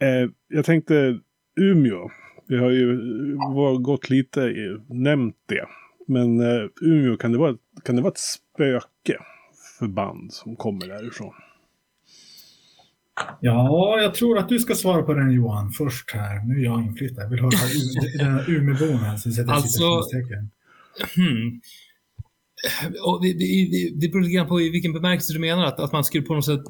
Eh, 0.00 0.30
jag 0.48 0.64
tänkte 0.64 1.20
Umeå. 1.60 2.10
Vi 2.46 2.58
har 2.58 2.70
ju 2.70 2.96
var, 3.36 3.78
gått 3.78 4.10
lite 4.10 4.40
i, 4.40 4.78
nämnt 4.88 5.36
det. 5.46 5.66
Men 6.06 6.40
eh, 6.40 6.68
Umeå, 6.82 7.16
kan 7.16 7.32
det, 7.32 7.38
vara, 7.38 7.56
kan 7.84 7.96
det 7.96 8.02
vara 8.02 8.12
ett 8.12 8.18
spöke 8.18 9.18
för 9.78 9.86
band 9.86 10.32
som 10.32 10.56
kommer 10.56 10.86
därifrån? 10.86 11.34
Ja, 13.40 13.98
jag 14.00 14.14
tror 14.14 14.38
att 14.38 14.48
du 14.48 14.58
ska 14.58 14.74
svara 14.74 15.02
på 15.02 15.14
den 15.14 15.32
Johan 15.32 15.70
först 15.70 16.10
här. 16.10 16.44
Nu 16.44 16.60
är 16.60 16.64
jag 16.64 16.82
inflyttad. 16.82 17.24
Jag 17.24 17.30
vill 17.30 17.40
höra 17.40 17.50
den 18.18 18.32
här 18.32 18.50
Umeåbon 18.50 18.96
här. 18.96 19.16
Så 19.16 19.30
sätter 19.30 19.52
Alltså-. 19.52 20.02
Hmm. 21.16 21.60
Och 23.04 23.22
det, 23.22 23.32
det, 23.32 23.90
det, 24.00 24.08
beror 24.08 24.22
lite 24.22 24.34
grann 24.34 24.46
på 24.46 24.60
i 24.60 24.70
vilken 24.70 24.92
bemärkelse 24.92 25.32
du 25.32 25.38
menar. 25.38 25.64
Att, 25.64 25.80
att 25.80 25.92
man 25.92 26.04
skulle 26.04 26.24
på 26.24 26.34
något 26.34 26.44
sätt 26.44 26.60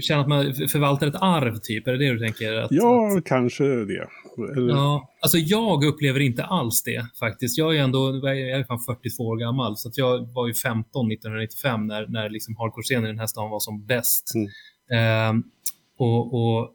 känna 0.00 0.20
att 0.20 0.28
man 0.28 0.54
förvaltar 0.54 1.06
ett 1.06 1.14
arv, 1.14 1.56
typ. 1.56 1.88
Är 1.88 1.92
det 1.92 1.98
det 1.98 2.12
du 2.12 2.18
tänker? 2.18 2.52
Att, 2.52 2.72
Ja, 2.72 3.20
kanske 3.24 3.64
det. 3.64 4.08
Eller, 4.56 4.68
Ja, 4.68 5.14
alltså 5.20 5.38
jag 5.38 5.84
upplever 5.84 6.20
inte 6.20 6.44
alls 6.44 6.82
det 6.82 7.06
faktiskt. 7.18 7.58
Jag 7.58 7.76
är 7.76 7.82
ändå, 7.82 8.20
jag 8.22 8.50
är 8.50 8.64
fan 8.64 8.80
42 8.80 9.22
år 9.22 9.36
gammal, 9.36 9.76
så 9.76 9.88
att 9.88 9.98
jag 9.98 10.32
var 10.34 10.46
ju 10.46 10.54
15 10.54 11.12
1995 11.12 11.86
när, 11.86 12.06
när 12.06 12.30
liksom 12.30 12.56
hardcore-scenen 12.56 13.04
i 13.04 13.08
den 13.08 13.18
här 13.18 13.26
stan 13.26 13.50
var 13.50 13.60
som 13.60 13.86
bäst. 13.86 14.32
Mm. 14.34 14.48
Ehm, 15.00 15.42
och, 15.98 16.34
och 16.34 16.74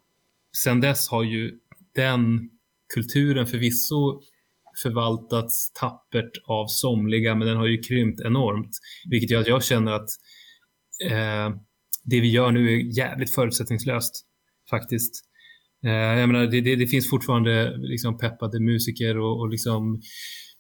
sen 0.63 0.82
dess 0.82 1.10
har 1.10 1.24
ju 1.24 1.52
den 1.96 2.50
kulturen 2.94 3.48
förvisso 3.48 4.22
förvaltats 4.84 5.74
tappert 5.74 6.32
av 6.48 6.68
somliga, 6.68 7.36
men 7.36 7.48
den 7.48 7.58
har 7.58 7.68
ju 7.68 7.78
krympt 7.78 8.22
enormt. 8.22 8.72
Vilket 9.10 9.32
gör 9.32 9.42
att 9.42 9.48
jag 9.48 9.63
känner 9.63 9.92
att 9.92 10.10
eh, 11.12 11.50
det 12.04 12.22
vi 12.22 12.30
gör 12.30 12.52
nu 12.52 12.74
är 12.74 12.98
jävligt 12.98 13.36
förutsättningslöst, 13.36 14.26
faktiskt. 14.70 15.26
Eh, 15.86 15.92
jag 16.20 16.30
menar, 16.30 16.46
det, 16.46 16.62
det, 16.62 16.76
det 16.76 16.88
finns 16.88 17.10
fortfarande 17.10 17.78
liksom 17.78 18.18
peppade 18.18 18.60
musiker 18.60 19.18
och, 19.18 19.39
och 19.39 19.50
liksom 19.50 20.02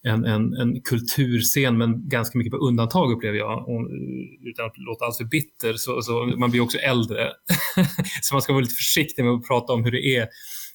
en, 0.01 0.25
en, 0.25 0.53
en 0.53 0.81
kulturscen, 0.81 1.77
men 1.77 2.09
ganska 2.09 2.37
mycket 2.37 2.51
på 2.51 2.57
undantag 2.57 3.11
upplever 3.11 3.37
jag. 3.37 3.69
Och, 3.69 3.81
eh, 3.81 4.49
utan 4.49 4.65
att 4.65 4.77
låta 4.77 5.05
alltför 5.05 5.25
bitter, 5.25 5.73
så, 5.73 6.01
så 6.01 6.25
man 6.25 6.51
blir 6.51 6.61
också 6.61 6.77
äldre. 6.77 7.29
så 8.21 8.35
man 8.35 8.41
ska 8.41 8.53
vara 8.53 8.61
lite 8.61 8.75
försiktig 8.75 9.23
med 9.23 9.33
att 9.33 9.47
prata 9.47 9.73
om 9.73 9.83
hur 9.83 9.91
det 9.91 10.15
är. 10.15 10.27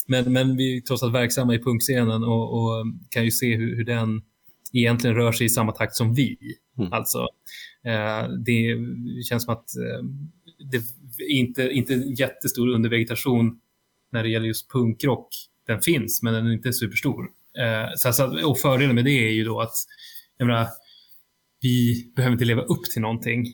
Men, 0.07 0.33
men 0.33 0.57
vi 0.57 0.77
är 0.77 0.81
trots 0.81 1.03
allt 1.03 1.15
verksamma 1.15 1.55
i 1.55 1.59
punkscenen 1.59 2.25
och, 2.25 2.53
och 2.53 2.87
kan 3.11 3.25
ju 3.25 3.31
se 3.31 3.57
hur, 3.57 3.77
hur 3.77 3.85
den 3.85 4.23
egentligen 4.73 5.17
rör 5.17 5.33
sig 5.33 5.47
i 5.47 5.49
samma 5.49 5.73
takt 5.73 5.95
som 5.95 6.15
vi. 6.15 6.37
Mm. 6.79 6.93
Alltså, 6.93 7.29
eh, 7.85 8.29
det 8.29 8.77
känns 9.29 9.45
som 9.45 9.53
att 9.53 9.77
eh, 9.77 10.05
det 10.71 10.83
inte, 11.29 11.71
inte 11.71 11.95
jättestor 11.95 12.69
undervegetation 12.69 13.61
när 14.13 14.23
det 14.23 14.29
gäller 14.29 14.47
just 14.47 14.71
punkrock. 14.73 15.29
Den 15.67 15.81
finns, 15.81 16.23
men 16.23 16.35
den 16.35 16.47
är 16.47 16.53
inte 16.53 16.73
superstor. 16.73 17.29
Eh, 17.59 17.89
så, 17.97 18.13
så, 18.13 18.51
och 18.51 18.59
fördelen 18.59 18.95
med 18.95 19.05
det 19.05 19.29
är 19.29 19.33
ju 19.33 19.45
då 19.45 19.61
att 19.61 19.75
jag 20.37 20.47
menar, 20.47 20.69
vi 21.61 22.07
behöver 22.17 22.33
inte 22.33 22.45
leva 22.45 22.63
upp 22.63 22.85
till 22.85 23.03
någonting. 23.03 23.47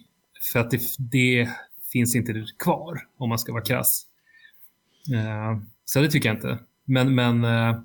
För 0.52 0.58
att 0.58 0.70
det, 0.70 0.80
det 0.98 1.48
finns 1.92 2.14
inte 2.16 2.44
kvar, 2.58 3.00
om 3.18 3.28
man 3.28 3.38
ska 3.38 3.52
vara 3.52 3.64
krass. 3.64 4.06
Eh, 5.14 5.62
så 5.92 6.00
det 6.00 6.11
tycker 6.11 6.29
jag 6.29 6.37
inte. 6.37 6.59
Men, 6.85 7.14
men 7.14 7.44
eh, 7.44 7.81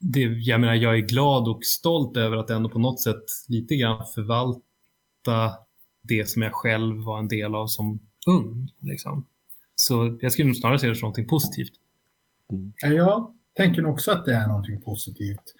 det, 0.00 0.20
jag 0.20 0.60
menar, 0.60 0.74
jag 0.74 0.94
är 0.94 0.98
glad 1.02 1.48
och 1.48 1.64
stolt 1.64 2.16
över 2.16 2.36
att 2.36 2.50
ändå 2.50 2.68
på 2.68 2.78
något 2.78 3.00
sätt 3.02 3.24
lite 3.48 3.76
grann 3.76 4.04
förvalta 4.14 5.56
det 6.02 6.28
som 6.28 6.42
jag 6.42 6.52
själv 6.54 6.96
var 7.04 7.18
en 7.18 7.28
del 7.28 7.54
av 7.54 7.66
som 7.66 7.98
ung. 8.26 8.68
Liksom. 8.80 9.26
Så 9.74 10.18
jag 10.20 10.32
skulle 10.32 10.46
nog 10.48 10.56
snarare 10.56 10.78
se 10.78 10.88
det 10.88 10.94
som 10.94 11.06
någonting 11.06 11.28
positivt. 11.28 11.72
Ja, 12.80 12.88
Jag 12.88 13.34
tänker 13.56 13.82
nog 13.82 13.92
också 13.92 14.10
att 14.10 14.24
det 14.24 14.34
är 14.34 14.46
någonting 14.46 14.80
positivt. 14.80 15.54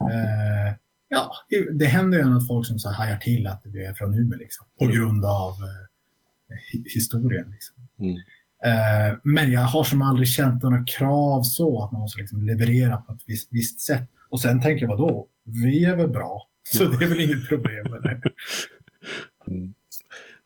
Eh, 0.00 0.74
ja, 1.08 1.32
det 1.72 1.86
händer 1.86 2.18
ju 2.18 2.36
att 2.36 2.46
folk 2.46 2.66
som 2.66 2.78
så 2.78 2.88
här 2.88 2.96
hajar 3.06 3.18
till 3.18 3.46
att 3.46 3.60
vi 3.64 3.84
är 3.84 3.94
från 3.94 4.14
Umeå 4.14 4.38
liksom, 4.38 4.66
på 4.78 4.86
grund 4.86 5.24
av 5.24 5.52
eh, 5.52 6.56
hi- 6.72 6.84
historien. 6.94 7.50
Liksom. 7.50 7.76
Mm. 7.98 8.16
Eh, 8.64 9.18
men 9.22 9.52
jag 9.52 9.60
har 9.60 9.84
som 9.84 10.02
aldrig 10.02 10.28
känt 10.28 10.62
några 10.62 10.84
krav 10.84 11.42
så 11.42 11.84
att 11.84 11.92
man 11.92 12.00
måste 12.00 12.20
liksom 12.20 12.42
leverera 12.42 12.96
på 12.96 13.12
ett 13.12 13.22
visst, 13.26 13.48
visst 13.52 13.80
sätt. 13.80 14.10
Och 14.28 14.40
sen 14.40 14.62
tänker 14.62 14.86
jag, 14.86 14.96
vadå? 14.96 15.28
Vi 15.44 15.84
är 15.84 15.96
väl 15.96 16.08
bra? 16.08 16.48
Så 16.62 16.84
det 16.98 17.04
är 17.04 17.08
väl 17.08 17.20
inget 17.20 17.48
problem 17.48 17.86
med 17.90 18.02
det. 18.02 18.22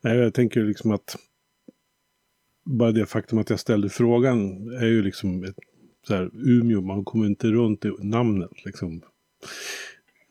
Nej, 0.01 0.17
jag 0.17 0.33
tänker 0.33 0.63
liksom 0.63 0.91
att 0.91 1.15
bara 2.65 2.91
det 2.91 3.05
faktum 3.05 3.39
att 3.39 3.49
jag 3.49 3.59
ställde 3.59 3.89
frågan 3.89 4.67
är 4.69 4.85
ju 4.85 5.01
liksom 5.03 5.43
ett, 5.43 5.55
så 6.07 6.15
här, 6.15 6.31
Umeå, 6.33 6.81
man 6.81 7.05
kommer 7.05 7.25
inte 7.25 7.47
runt 7.47 7.85
i 7.85 7.91
namnet 7.99 8.65
liksom. 8.65 9.01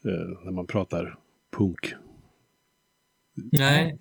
Eh, 0.04 0.44
när 0.44 0.52
man 0.52 0.66
pratar 0.66 1.18
punk. 1.56 1.94
Nej, 3.52 3.98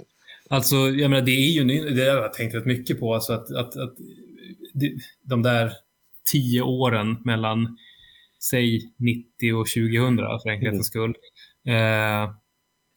alltså 0.50 0.76
jag 0.76 1.10
menar 1.10 1.26
det 1.26 1.32
är 1.32 1.52
ju, 1.52 1.64
det 1.90 2.02
har 2.02 2.18
jag 2.18 2.34
tänkt 2.34 2.56
rätt 2.56 2.66
mycket 2.66 3.00
på, 3.00 3.14
alltså 3.14 3.34
att, 3.34 3.52
att, 3.52 3.78
att 3.78 3.96
de 5.24 5.42
där 5.42 5.72
tio 6.32 6.62
åren 6.62 7.18
mellan, 7.26 7.78
säg 8.50 8.82
90 8.98 9.54
och 9.54 9.68
2000 9.68 10.18
för 10.18 10.50
enkelhetens 10.50 10.88
skull, 10.88 11.16
eh, 11.68 12.32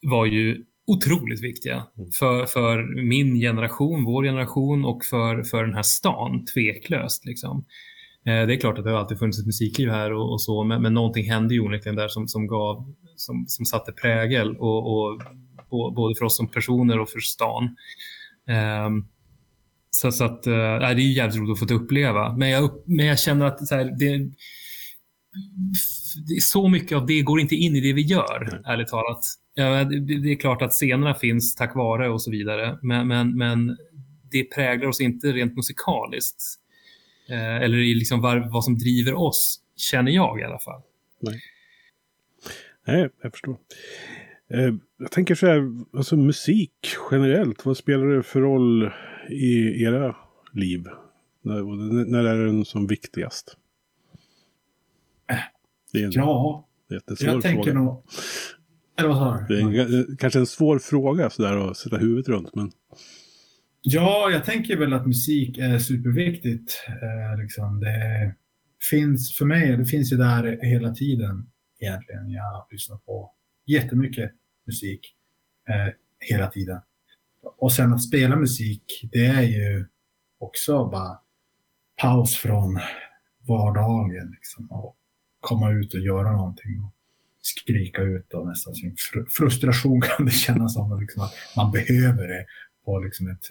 var 0.01 0.25
ju 0.25 0.65
otroligt 0.87 1.43
viktiga 1.43 1.83
för, 2.19 2.45
för 2.45 3.03
min 3.03 3.35
generation, 3.35 4.03
vår 4.05 4.23
generation 4.23 4.85
och 4.85 5.05
för, 5.05 5.43
för 5.43 5.63
den 5.63 5.73
här 5.73 5.83
stan, 5.83 6.45
tveklöst. 6.45 7.25
Liksom. 7.25 7.65
Eh, 8.25 8.47
det 8.47 8.55
är 8.55 8.59
klart 8.59 8.77
att 8.77 8.83
det 8.83 8.91
har 8.91 8.97
alltid 8.97 9.19
funnits 9.19 9.39
ett 9.39 9.45
musikliv 9.45 9.89
här 9.89 10.13
och, 10.13 10.31
och 10.31 10.41
så, 10.41 10.63
men, 10.63 10.81
men 10.81 10.93
någonting 10.93 11.31
hände 11.31 11.53
ju 11.53 11.59
onekligen 11.59 11.95
där 11.95 12.07
som, 12.07 12.27
som, 12.27 12.47
gav, 12.47 12.93
som, 13.15 13.45
som 13.47 13.65
satte 13.65 13.91
prägel 13.91 14.57
och, 14.57 14.93
och 14.93 15.21
både 15.69 16.15
för 16.15 16.25
oss 16.25 16.37
som 16.37 16.47
personer 16.47 16.99
och 16.99 17.09
för 17.09 17.19
stan. 17.19 17.75
Ehm, 18.47 19.05
så, 19.89 20.11
så 20.11 20.23
att, 20.23 20.47
eh, 20.47 20.53
nej, 20.53 20.95
det 20.95 21.01
är 21.01 21.05
ju 21.05 21.13
jävligt 21.13 21.37
roligt 21.37 21.63
att 21.63 21.69
få 21.69 21.75
uppleva. 21.75 22.33
Men 22.37 22.49
jag, 22.49 22.71
men 22.85 23.05
jag 23.05 23.19
känner 23.19 23.45
att 23.45 23.67
så 23.67 23.75
här, 23.75 23.83
det, 23.83 24.17
det 26.27 26.33
är 26.33 26.41
så 26.41 26.67
mycket 26.67 26.97
av 26.97 27.05
det 27.05 27.21
går 27.21 27.39
inte 27.39 27.55
in 27.55 27.75
i 27.75 27.79
det 27.79 27.93
vi 27.93 28.01
gör, 28.01 28.61
ärligt 28.65 28.87
talat. 28.87 29.19
Ja, 29.53 29.83
det, 29.83 30.31
är 30.31 30.39
klart 30.39 30.61
att 30.61 30.71
scenerna 30.71 31.13
finns 31.13 31.55
tack 31.55 31.75
vare 31.75 32.09
och 32.09 32.21
så 32.21 32.31
vidare, 32.31 32.79
men, 32.81 33.07
men, 33.07 33.37
men 33.37 33.77
det 34.31 34.43
präglar 34.43 34.87
oss 34.87 35.01
inte 35.01 35.31
rent 35.31 35.55
musikaliskt. 35.55 36.43
Eh, 37.29 37.55
eller 37.55 37.77
i 37.77 37.93
liksom 37.93 38.21
var, 38.21 38.49
vad 38.51 38.63
som 38.63 38.77
driver 38.77 39.13
oss, 39.13 39.61
känner 39.75 40.11
jag 40.11 40.39
i 40.39 40.43
alla 40.43 40.59
fall. 40.59 40.81
Nej, 42.87 43.09
jag 43.21 43.31
förstår. 43.31 43.57
Eh, 44.49 44.73
jag 44.97 45.11
tänker 45.11 45.35
så 45.35 45.47
här, 45.47 45.61
alltså 45.97 46.15
musik 46.17 46.73
generellt, 47.11 47.65
vad 47.65 47.77
spelar 47.77 48.05
det 48.07 48.23
för 48.23 48.41
roll 48.41 48.91
i 49.29 49.83
era 49.83 50.15
liv? 50.53 50.83
När, 51.43 52.05
när 52.11 52.23
är 52.23 52.45
den 52.45 52.65
som 52.65 52.87
viktigast? 52.87 53.57
Det 55.93 55.99
är 56.01 56.05
en 56.05 56.11
Ja, 56.11 56.67
jättesvår 56.91 57.29
jag 57.33 57.41
tänker 57.41 57.63
fråga. 57.63 57.79
nog... 57.79 58.03
Eller 58.99 59.09
vad 59.09 59.17
sa 59.17 59.45
Det 59.47 59.57
är 59.57 59.61
en, 59.61 59.71
du? 59.71 59.77
ga- 59.77 60.17
kanske 60.19 60.39
en 60.39 60.45
svår 60.45 60.79
fråga 60.79 61.29
sådär 61.29 61.57
att 61.69 61.77
sätta 61.77 61.97
huvudet 61.97 62.27
runt, 62.27 62.55
men 62.55 62.71
Ja, 63.81 64.29
jag 64.31 64.45
tänker 64.45 64.77
väl 64.77 64.93
att 64.93 65.07
musik 65.07 65.57
är 65.57 65.79
superviktigt. 65.79 66.83
Eh, 66.87 67.41
liksom. 67.41 67.79
Det 67.79 68.35
finns, 68.89 69.37
för 69.37 69.45
mig, 69.45 69.77
det 69.77 69.85
finns 69.85 70.13
ju 70.13 70.17
där 70.17 70.59
hela 70.61 70.93
tiden 70.93 71.49
egentligen. 71.79 72.29
Jag 72.31 72.67
lyssnar 72.71 72.97
på 72.97 73.31
jättemycket 73.69 74.31
musik 74.65 75.15
eh, 75.69 75.93
hela 76.19 76.47
tiden. 76.47 76.81
Och 77.57 77.73
sen 77.73 77.93
att 77.93 78.03
spela 78.03 78.35
musik, 78.35 79.09
det 79.11 79.25
är 79.25 79.41
ju 79.41 79.85
också 80.39 80.89
bara 80.89 81.19
paus 82.01 82.35
från 82.35 82.79
vardagen. 83.47 84.31
Liksom, 84.31 84.71
och 84.71 84.95
komma 85.39 85.71
ut 85.71 85.93
och 85.93 85.99
göra 85.99 86.31
någonting. 86.31 86.83
Och 86.83 86.93
skrika 87.41 88.01
ut 88.01 88.33
och 88.33 88.47
nästan 88.47 88.75
sin 88.75 88.95
fr- 88.95 89.25
frustration 89.29 90.01
kan 90.17 90.25
det 90.25 90.31
kännas 90.31 90.73
som. 90.73 90.99
Liksom, 91.01 91.23
att 91.23 91.33
man 91.55 91.71
behöver 91.71 92.27
det 92.27 92.45
på 92.85 92.99
liksom 92.99 93.27
ett, 93.27 93.45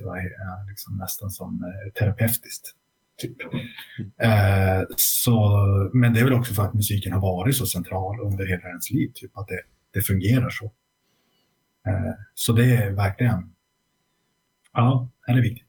liksom 0.68 0.96
nästan 0.96 1.30
som 1.30 1.64
eh, 1.64 1.92
terapeutiskt. 1.92 2.74
Typ. 3.18 3.36
Eh, 4.22 4.82
så, 4.96 5.40
men 5.92 6.12
det 6.12 6.20
är 6.20 6.24
väl 6.24 6.32
också 6.32 6.54
för 6.54 6.62
att 6.62 6.74
musiken 6.74 7.12
har 7.12 7.20
varit 7.20 7.56
så 7.56 7.66
central 7.66 8.20
under 8.20 8.46
hela 8.46 8.68
ens 8.68 8.90
liv, 8.90 9.10
typ 9.14 9.38
att 9.38 9.48
det, 9.48 9.60
det 9.98 10.02
fungerar 10.02 10.50
så. 10.50 10.64
Eh, 11.86 12.14
så 12.34 12.52
det 12.52 12.64
är 12.64 12.90
verkligen, 12.90 13.54
ja, 14.72 15.08
det 15.26 15.32
är 15.32 15.42
viktigt. 15.42 15.64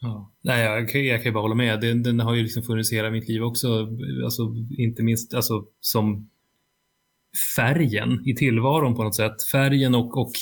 Ja. 0.00 0.30
Nej, 0.42 0.64
jag, 0.64 0.88
kan- 0.88 1.04
jag 1.04 1.22
kan 1.22 1.32
bara 1.32 1.40
hålla 1.42 1.54
med. 1.54 1.80
Den, 1.80 2.02
den 2.02 2.20
har 2.20 2.34
ju 2.34 2.42
liksom 2.42 2.62
funnits 2.62 2.92
i 2.92 2.96
hela 2.96 3.10
mitt 3.10 3.28
liv 3.28 3.42
också. 3.42 3.88
Alltså, 4.24 4.54
inte 4.78 5.02
minst 5.02 5.34
alltså, 5.34 5.66
som 5.80 6.30
färgen 7.56 8.22
i 8.28 8.34
tillvaron 8.34 8.94
på 8.94 9.02
något 9.04 9.16
sätt. 9.16 9.42
Färgen 9.52 9.94
och, 9.94 10.16
och 10.18 10.32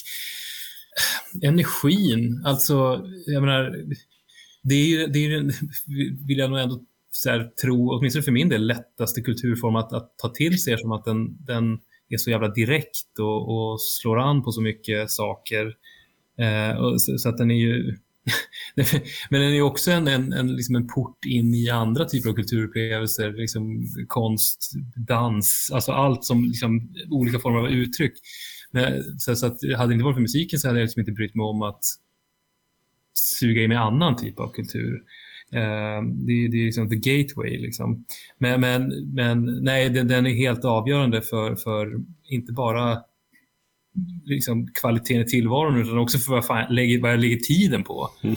energin. 1.42 2.42
Alltså, 2.44 3.06
jag 3.26 3.40
menar, 3.42 3.76
det 4.62 4.74
är 4.74 4.86
ju, 4.86 5.06
det 5.06 5.18
är 5.18 5.28
ju 5.28 5.50
vill 6.26 6.38
jag 6.38 6.50
nog 6.50 6.58
ändå 6.60 6.80
så 7.10 7.30
här, 7.30 7.50
tro, 7.62 7.90
åtminstone 7.90 8.22
för 8.22 8.32
min 8.32 8.48
del, 8.48 8.66
lättaste 8.66 9.20
kulturform 9.20 9.76
att, 9.76 9.92
att 9.92 10.18
ta 10.18 10.28
till 10.28 10.62
sig 10.62 10.78
som 10.78 10.92
att 10.92 11.04
den, 11.04 11.36
den 11.46 11.80
är 12.14 12.18
så 12.18 12.30
jävla 12.30 12.48
direkt 12.48 13.18
och, 13.18 13.48
och 13.48 13.80
slår 13.80 14.18
an 14.18 14.42
på 14.42 14.52
så 14.52 14.60
mycket 14.60 15.10
saker. 15.10 15.74
Eh, 16.38 16.76
och 16.76 17.02
så, 17.02 17.18
så 17.18 17.28
att 17.28 17.38
den 17.38 17.50
är 17.50 17.54
ju... 17.54 17.96
Men 19.30 19.40
den 19.40 19.52
är 19.52 19.62
också 19.62 19.90
en, 19.90 20.08
en, 20.08 20.32
en, 20.32 20.56
liksom 20.56 20.74
en 20.74 20.86
port 20.86 21.24
in 21.26 21.54
i 21.54 21.70
andra 21.70 22.04
typer 22.04 22.30
av 22.30 22.34
kulturupplevelser, 22.34 23.32
liksom 23.32 23.86
konst, 24.08 24.72
dans, 24.96 25.70
alltså 25.74 25.92
allt 25.92 26.24
som 26.24 26.44
liksom, 26.44 26.94
olika 27.10 27.38
former 27.38 27.58
av 27.58 27.70
uttryck. 27.70 28.12
Men, 28.70 29.18
så, 29.18 29.36
så 29.36 29.46
att 29.46 29.58
hade 29.76 29.90
det 29.90 29.94
inte 29.94 30.04
varit 30.04 30.16
för 30.16 30.20
musiken 30.20 30.58
så 30.58 30.68
hade 30.68 30.80
jag 30.80 30.84
liksom 30.84 31.00
inte 31.00 31.12
brytt 31.12 31.34
mig 31.34 31.44
om 31.44 31.62
att 31.62 31.84
suga 33.14 33.62
i 33.62 33.68
mig 33.68 33.76
annan 33.76 34.16
typ 34.16 34.40
av 34.40 34.52
kultur. 34.52 35.02
Eh, 35.52 36.02
det, 36.02 36.48
det 36.48 36.60
är 36.60 36.64
liksom 36.64 36.88
the 36.88 36.96
gateway. 36.96 37.58
Liksom. 37.58 38.04
Men, 38.38 38.60
men, 38.60 39.12
men 39.14 39.44
nej, 39.62 39.90
den, 39.90 40.08
den 40.08 40.26
är 40.26 40.30
helt 40.30 40.64
avgörande 40.64 41.22
för, 41.22 41.56
för 41.56 42.00
inte 42.24 42.52
bara 42.52 42.98
liksom, 44.24 44.68
kvaliteten 44.80 45.22
i 45.22 45.24
tillvaron 45.24 45.80
utan 45.80 45.98
också 45.98 46.18
för 46.18 46.32
vad, 46.32 46.46
fan, 46.46 46.74
lägger, 46.74 47.00
vad 47.00 47.12
jag 47.12 47.20
lägger 47.20 47.36
tiden 47.36 47.84
på. 47.84 48.10
Mm. 48.22 48.36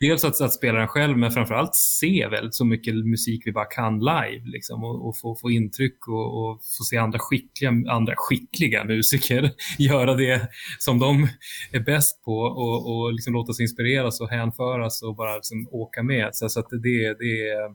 Dels 0.00 0.24
att, 0.24 0.40
att 0.40 0.52
spela 0.52 0.78
den 0.78 0.88
själv, 0.88 1.18
men 1.18 1.30
framförallt 1.30 1.74
se 1.74 2.28
väldigt 2.30 2.54
så 2.54 2.64
mycket 2.64 2.94
musik 2.94 3.42
vi 3.46 3.52
bara 3.52 3.64
kan 3.64 3.98
live. 3.98 4.42
Liksom, 4.44 4.84
och, 4.84 5.08
och 5.08 5.18
få, 5.18 5.36
få 5.36 5.50
intryck 5.50 6.08
och, 6.08 6.50
och 6.50 6.60
få 6.78 6.84
se 6.84 6.96
andra 6.96 7.18
skickliga, 7.18 7.70
andra 7.88 8.14
skickliga 8.16 8.84
musiker 8.84 9.50
göra 9.78 10.14
det 10.14 10.48
som 10.78 10.98
de 10.98 11.28
är 11.72 11.80
bäst 11.80 12.24
på 12.24 12.38
och, 12.38 12.96
och 12.96 13.12
liksom 13.12 13.32
låta 13.32 13.52
sig 13.52 13.62
inspireras 13.62 14.20
och 14.20 14.28
hänföras 14.28 15.02
och 15.02 15.16
bara 15.16 15.36
liksom 15.36 15.68
åka 15.70 16.02
med. 16.02 16.28
Så, 16.32 16.48
så 16.48 16.60
att 16.60 16.70
det, 16.70 17.14
det, 17.18 17.48
är, 17.48 17.74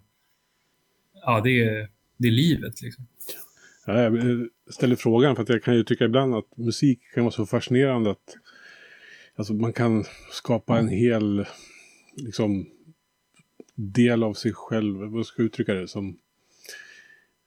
ja, 1.25 1.41
det, 1.43 1.63
är, 1.63 1.89
det 2.17 2.27
är 2.27 2.31
livet. 2.31 2.81
Liksom. 2.81 3.07
Ja, 3.85 4.01
jag 4.01 4.17
eh, 4.17 4.23
ställer 4.69 4.95
frågan 4.95 5.35
för 5.35 5.43
att 5.43 5.49
jag 5.49 5.63
kan 5.63 5.75
ju 5.75 5.83
tycka 5.83 6.05
ibland 6.05 6.35
att 6.35 6.57
musik 6.57 6.99
kan 7.13 7.23
vara 7.23 7.31
så 7.31 7.45
fascinerande 7.45 8.11
att 8.11 8.37
alltså, 9.35 9.53
man 9.53 9.73
kan 9.73 10.05
skapa 10.31 10.79
en 10.79 10.87
hel 10.87 11.45
liksom, 12.15 12.65
del 13.75 14.23
av 14.23 14.33
sig 14.33 14.53
själv, 14.53 14.97
vad 14.97 15.25
ska 15.25 15.41
jag 15.41 15.45
uttrycka 15.45 15.73
det 15.73 15.87
som 15.87 16.17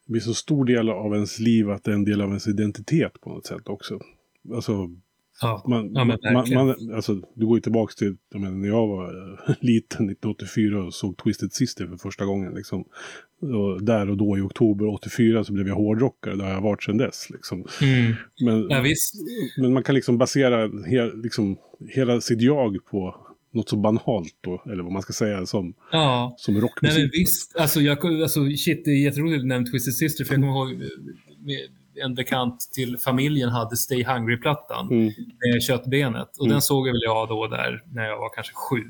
det 0.07 0.13
blir 0.13 0.21
så 0.21 0.35
stor 0.35 0.65
del 0.65 0.89
av 0.89 1.15
ens 1.15 1.39
liv 1.39 1.71
att 1.71 1.85
det 1.85 1.91
är 1.91 1.95
en 1.95 2.05
del 2.05 2.21
av 2.21 2.29
ens 2.29 2.49
identitet 2.49 3.21
på 3.21 3.31
något 3.31 3.47
sätt 3.47 3.69
också. 3.69 4.01
Alltså, 4.55 4.91
Ja, 5.41 5.65
man, 5.67 5.91
ja, 5.95 6.05
man, 6.05 6.19
man, 6.55 6.95
alltså, 6.95 7.21
du 7.35 7.47
går 7.47 7.57
ju 7.57 7.61
tillbaka 7.63 7.93
till 7.93 8.17
jag 8.33 8.41
menar, 8.41 8.57
när 8.57 8.69
jag 8.69 8.87
var 8.87 9.13
liten 9.61 10.11
1984 10.11 10.85
och 10.85 10.95
såg 10.95 11.17
Twisted 11.17 11.53
Sister 11.53 11.87
för 11.87 11.97
första 11.97 12.25
gången. 12.25 12.55
Liksom. 12.55 12.85
Och 13.41 13.83
där 13.83 14.11
och 14.11 14.17
då 14.17 14.39
i 14.39 14.41
oktober 14.41 14.87
84 14.87 15.45
så 15.45 15.53
blev 15.53 15.69
jag 15.69 15.75
hårdrockare. 15.75 16.37
Det 16.37 16.45
har 16.45 16.51
jag 16.51 16.61
varit 16.61 16.83
sedan 16.83 16.97
dess. 16.97 17.31
Liksom. 17.31 17.67
Mm. 17.83 18.15
Men, 18.41 18.67
Ja, 18.71 18.81
visst. 18.81 19.15
men 19.57 19.73
man 19.73 19.83
kan 19.83 19.95
liksom 19.95 20.19
basera 20.19 20.69
he, 20.87 21.13
liksom, 21.15 21.57
hela 21.89 22.21
sitt 22.21 22.43
jag 22.43 22.85
på 22.85 23.24
något 23.55 23.69
så 23.69 23.77
banalt 23.77 24.37
då, 24.41 24.63
eller 24.73 24.83
vad 24.83 24.93
man 24.93 25.03
ska 25.03 25.13
säga, 25.13 25.47
som, 25.47 25.75
Ja. 25.93 26.35
som 26.39 26.55
Nej, 26.55 26.63
rockmusik. 26.63 26.99
men 26.99 27.11
visst. 27.13 27.57
Alltså, 27.57 27.81
jag, 27.81 28.07
alltså, 28.07 28.41
shit, 28.57 28.85
det 28.85 28.91
är 28.91 29.03
jätteroligt 29.05 29.37
att 29.37 29.43
du 29.43 29.49
nämnde 29.49 29.71
Twisted 29.71 29.95
Sister, 29.95 30.25
för 30.25 30.35
jag 30.35 30.43
kommer 30.43 30.53
ihåg 30.53 30.83
eh, 30.83 32.05
en 32.05 32.15
bekant 32.15 32.69
till 32.73 32.99
familjen 32.99 33.49
hade 33.51 33.77
Stay 33.77 34.05
Hungry-plattan 34.05 34.89
Mm. 34.93 35.05
med 35.53 35.63
köttbenet. 35.63 36.37
Och 36.39 36.47
Mm. 36.47 36.53
den 36.53 36.63
såg 36.63 36.89
jag 36.89 36.93
väl 36.93 37.03
jag 37.05 37.29
då 37.29 37.47
där 37.47 37.83
när 37.93 38.05
jag 38.05 38.17
var 38.19 38.35
kanske 38.35 38.53
sju 38.55 38.83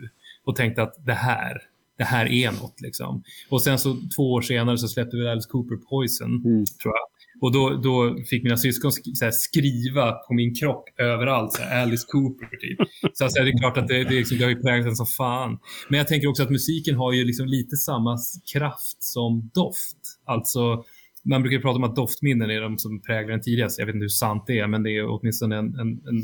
och 0.45 0.57
tänkte 0.57 0.83
att 0.83 1.07
det 1.07 1.13
här, 1.15 1.63
det 1.99 2.05
här 2.05 2.27
är 2.27 2.53
något. 2.53 2.81
Liksom. 2.81 3.23
Och 3.49 3.63
sen 3.63 3.79
så 3.79 3.97
två 4.17 4.33
år 4.33 4.41
senare 4.43 4.79
så 4.79 4.89
släppte 4.89 5.17
vi 5.17 5.29
Alice 5.29 5.49
Cooper 5.51 5.77
Poison, 5.77 6.43
Mm. 6.45 6.65
tror 6.83 6.95
jag. 6.95 7.07
Och 7.41 7.53
då, 7.53 8.17
fick 8.31 8.43
mina 8.43 8.57
syskon 8.57 8.93
skriva 9.33 10.13
på 10.13 10.35
min 10.35 10.55
kropp 10.55 10.85
överallt, 10.99 11.53
så 11.53 11.63
Alice 11.63 12.07
Cooper 12.09 12.47
typ. 12.47 12.79
Så 13.13 13.25
alltså, 13.25 13.43
det 13.43 13.51
är 13.51 13.59
klart 13.59 13.77
att 13.77 13.89
det, 13.89 14.05
det, 14.05 14.15
är 14.15 14.19
liksom, 14.19 14.39
det 14.39 14.45
har 14.45 14.51
ju 14.51 14.63
präglat 14.63 14.89
en 14.89 14.97
som 14.97 15.07
fan. 15.07 15.59
Men 15.89 15.99
jag 15.99 16.09
tänker 16.09 16.29
också 16.29 16.43
att 16.43 16.51
musiken 16.51 16.95
har 16.95 17.13
ju 17.13 17.25
liksom 17.25 17.47
lite 17.47 17.77
samma 17.77 18.19
kraft 18.53 19.03
som 19.03 19.51
doft. 19.55 19.99
Alltså, 20.27 20.85
man 21.25 21.43
brukar 21.43 21.59
prata 21.59 21.77
om 21.77 21.85
att 21.85 21.97
doftminnen 21.97 22.51
är 22.51 22.61
de 22.61 22.79
som 22.79 23.03
präglar 23.03 23.35
en 23.35 23.41
tidigast. 23.41 23.79
Jag 23.79 23.87
vet 23.87 23.95
inte 23.95 24.05
hur 24.05 24.09
sant 24.09 24.45
det 24.47 24.59
är, 24.59 24.67
men 24.67 24.83
det 24.83 24.91
är 24.91 25.07
åtminstone 25.07 25.57
en, 25.57 25.75
en, 25.75 25.89
en 25.89 26.23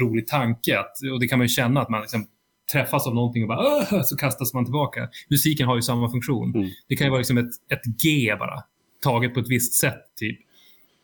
rolig 0.00 0.26
tanke. 0.26 0.78
Att, 0.78 0.92
och 1.12 1.20
det 1.20 1.28
kan 1.28 1.38
man 1.38 1.44
ju 1.44 1.48
känna 1.48 1.80
att 1.80 1.88
man 1.88 2.00
liksom 2.00 2.26
träffas 2.72 3.06
av 3.06 3.14
någonting 3.14 3.42
och 3.42 3.48
bara 3.48 4.04
så 4.04 4.16
kastas 4.16 4.54
man 4.54 4.64
tillbaka. 4.64 5.08
Musiken 5.30 5.66
har 5.66 5.76
ju 5.76 5.82
samma 5.82 6.10
funktion. 6.10 6.54
Mm. 6.54 6.70
Det 6.88 6.96
kan 6.96 7.06
ju 7.06 7.10
vara 7.10 7.18
liksom 7.18 7.38
ett, 7.38 7.50
ett 7.72 7.84
G 8.02 8.36
bara, 8.38 8.62
taget 9.00 9.34
på 9.34 9.40
ett 9.40 9.48
visst 9.48 9.74
sätt 9.74 10.02
typ. 10.16 10.38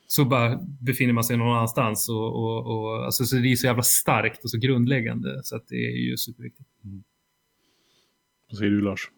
Så 0.07 0.25
bara 0.25 0.61
befinner 0.81 1.13
man 1.13 1.25
sig 1.25 1.37
någon 1.37 1.57
annanstans. 1.57 2.09
Och, 2.09 2.35
och, 2.35 2.67
och, 2.67 3.05
alltså, 3.05 3.25
så 3.25 3.37
det 3.37 3.53
är 3.53 3.57
så 3.57 3.67
jävla 3.67 3.83
starkt 3.83 4.45
och 4.45 4.51
så 4.51 4.59
grundläggande. 4.59 5.41
Så 5.45 5.57
att 5.57 5.69
det 5.69 5.77
är 5.77 5.97
ju 5.97 6.17
superviktigt. 6.17 6.69
Vad 8.51 8.59
säger 8.59 8.71
du 8.71 8.81
Lars? 8.81 9.11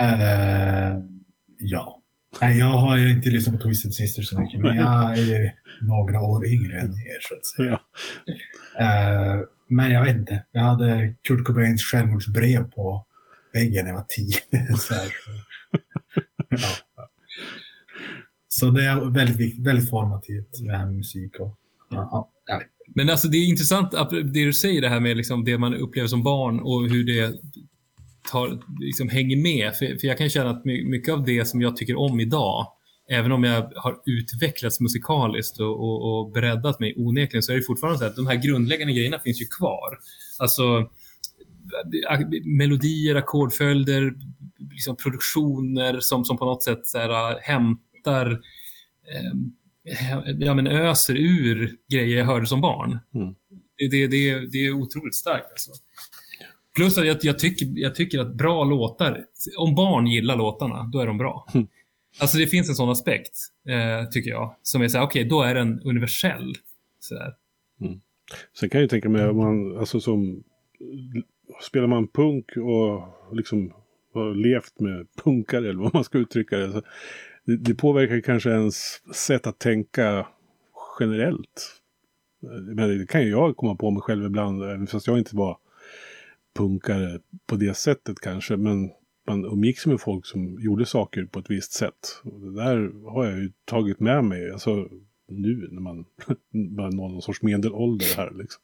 Eh, 0.00 0.98
ja. 1.58 2.02
Nej, 2.40 2.58
jag 2.58 2.66
har 2.66 2.96
ju 2.96 3.10
inte 3.10 3.30
lyssnat 3.30 3.56
på 3.56 3.62
Twisted 3.62 3.94
Sister 3.94 4.22
så 4.22 4.40
mycket, 4.40 4.60
men 4.60 4.76
jag 4.76 5.18
är 5.18 5.22
ju 5.22 5.50
några 5.80 6.20
år 6.20 6.46
yngre 6.46 6.80
än 6.80 6.90
er 6.90 7.20
så 7.20 7.34
att 7.34 7.46
säga. 7.46 7.80
Ja. 8.76 9.34
Eh, 9.34 9.40
men 9.68 9.90
jag 9.90 10.04
vet 10.04 10.16
inte. 10.16 10.44
Jag 10.52 10.62
hade 10.62 11.14
Kurt 11.22 11.44
Cobains 11.44 11.82
självmordsbrev 11.82 12.70
på 12.70 13.06
väggen 13.52 13.84
när 13.84 13.90
jag 13.90 13.98
var 13.98 14.06
tio. 14.08 14.40
så, 14.76 14.94
här 14.94 15.12
ja. 16.60 17.10
så 18.48 18.70
det 18.70 18.84
är 18.84 19.10
väldigt, 19.10 19.66
väldigt 19.66 19.90
formativt 19.90 20.58
det 20.64 20.76
här 20.76 20.86
med 20.86 20.94
musik. 20.94 21.40
Och, 21.40 21.58
ja, 21.90 22.30
ja. 22.46 22.62
Men 22.94 23.10
alltså 23.10 23.28
det 23.28 23.36
är 23.36 23.46
intressant 23.46 23.94
att 23.94 24.10
det 24.10 24.22
du 24.22 24.52
säger 24.52 24.80
det 24.80 24.88
här 24.88 25.00
med 25.00 25.16
liksom 25.16 25.44
det 25.44 25.58
man 25.58 25.74
upplever 25.74 26.08
som 26.08 26.22
barn 26.22 26.60
och 26.60 26.88
hur 26.88 27.04
det 27.04 27.40
tar, 28.32 28.60
liksom 28.80 29.08
hänger 29.08 29.36
med. 29.36 29.76
För, 29.76 29.86
för 29.86 30.06
jag 30.08 30.18
kan 30.18 30.28
känna 30.28 30.50
att 30.50 30.64
mycket 30.64 31.14
av 31.14 31.24
det 31.24 31.44
som 31.44 31.60
jag 31.60 31.76
tycker 31.76 31.96
om 31.96 32.20
idag, 32.20 32.66
även 33.10 33.32
om 33.32 33.44
jag 33.44 33.72
har 33.76 33.96
utvecklats 34.06 34.80
musikaliskt 34.80 35.60
och, 35.60 35.80
och, 35.80 36.18
och 36.18 36.32
breddat 36.32 36.80
mig 36.80 36.94
onekligen, 36.96 37.42
så 37.42 37.52
är 37.52 37.56
det 37.56 37.62
fortfarande 37.62 37.98
så 37.98 38.04
att 38.04 38.16
de 38.16 38.26
här 38.26 38.36
grundläggande 38.36 38.92
grejerna 38.92 39.18
finns 39.18 39.42
ju 39.42 39.46
kvar. 39.46 39.98
Alltså 40.38 40.90
melodier, 42.44 43.14
ackordföljder, 43.14 44.14
liksom 44.76 44.96
produktioner 44.96 46.00
som, 46.00 46.24
som 46.24 46.38
på 46.38 46.44
något 46.44 46.62
sätt 46.62 46.86
så 46.86 46.98
här, 46.98 47.38
hämtar 47.42 48.30
eh, 49.12 49.32
ja, 50.38 50.54
men 50.54 50.66
öser 50.66 51.14
ur 51.14 51.76
grejer 51.92 52.18
jag 52.18 52.24
hörde 52.24 52.46
som 52.46 52.60
barn. 52.60 52.98
Mm. 53.14 53.34
Det, 53.78 53.88
det, 53.88 54.06
det, 54.06 54.50
det 54.52 54.66
är 54.66 54.72
otroligt 54.72 55.14
starkt. 55.14 55.50
Alltså. 55.50 55.70
Plus 56.76 56.98
att 56.98 57.06
jag, 57.06 57.16
jag, 57.20 57.38
tycker, 57.38 57.66
jag 57.74 57.94
tycker 57.94 58.20
att 58.20 58.34
bra 58.34 58.64
låtar, 58.64 59.24
om 59.58 59.74
barn 59.74 60.06
gillar 60.06 60.36
låtarna, 60.36 60.90
då 60.92 61.00
är 61.00 61.06
de 61.06 61.18
bra. 61.18 61.48
Mm. 61.54 61.66
Alltså 62.20 62.38
det 62.38 62.46
finns 62.46 62.68
en 62.68 62.74
sån 62.74 62.88
aspekt, 62.88 63.36
eh, 63.68 64.08
tycker 64.08 64.30
jag, 64.30 64.56
som 64.62 64.82
är 64.82 64.88
så 64.88 64.98
här, 64.98 65.04
okej, 65.04 65.24
då 65.24 65.42
är 65.42 65.54
den 65.54 65.80
universell. 65.80 66.54
Så 67.00 67.14
där. 67.14 67.34
Sen 68.60 68.70
kan 68.70 68.78
jag 68.78 68.82
ju 68.82 68.88
tänka 68.88 69.08
mig, 69.08 69.32
man, 69.32 69.78
alltså 69.78 70.00
som, 70.00 70.42
spelar 71.62 71.86
man 71.86 72.08
punk 72.08 72.56
och 72.56 73.02
liksom 73.36 73.72
har 74.16 74.34
levt 74.34 74.80
med 74.80 75.06
punkare 75.24 75.68
eller 75.68 75.82
vad 75.82 75.94
man 75.94 76.04
ska 76.04 76.18
uttrycka 76.18 76.58
det. 76.58 76.72
Så 76.72 76.82
det, 77.44 77.56
det 77.56 77.74
påverkar 77.74 78.20
kanske 78.20 78.50
ens 78.50 79.02
sätt 79.14 79.46
att 79.46 79.58
tänka 79.58 80.26
generellt. 81.00 81.82
Men 82.74 82.98
det 82.98 83.06
kan 83.06 83.22
ju 83.22 83.30
jag 83.30 83.56
komma 83.56 83.74
på 83.74 83.90
mig 83.90 84.02
själv 84.02 84.24
ibland, 84.24 84.62
även 84.62 84.86
fast 84.86 85.06
jag 85.06 85.18
inte 85.18 85.36
var 85.36 85.58
punkare 86.56 87.20
på 87.46 87.56
det 87.56 87.76
sättet 87.76 88.20
kanske. 88.20 88.56
Men 88.56 88.90
man 89.26 89.44
umgicks 89.44 89.86
med 89.86 90.00
folk 90.00 90.26
som 90.26 90.60
gjorde 90.60 90.86
saker 90.86 91.24
på 91.24 91.38
ett 91.38 91.50
visst 91.50 91.72
sätt. 91.72 92.22
Och 92.24 92.40
det 92.40 92.54
där 92.54 93.10
har 93.10 93.24
jag 93.24 93.38
ju 93.38 93.52
tagit 93.64 94.00
med 94.00 94.24
mig. 94.24 94.50
Alltså 94.50 94.88
nu 95.28 95.68
när 95.70 95.80
man 95.80 96.04
börjar 96.76 96.90
nå 96.90 97.08
någon 97.08 97.22
sorts 97.22 97.42
medelålder 97.42 98.16
här 98.16 98.32
liksom. 98.34 98.62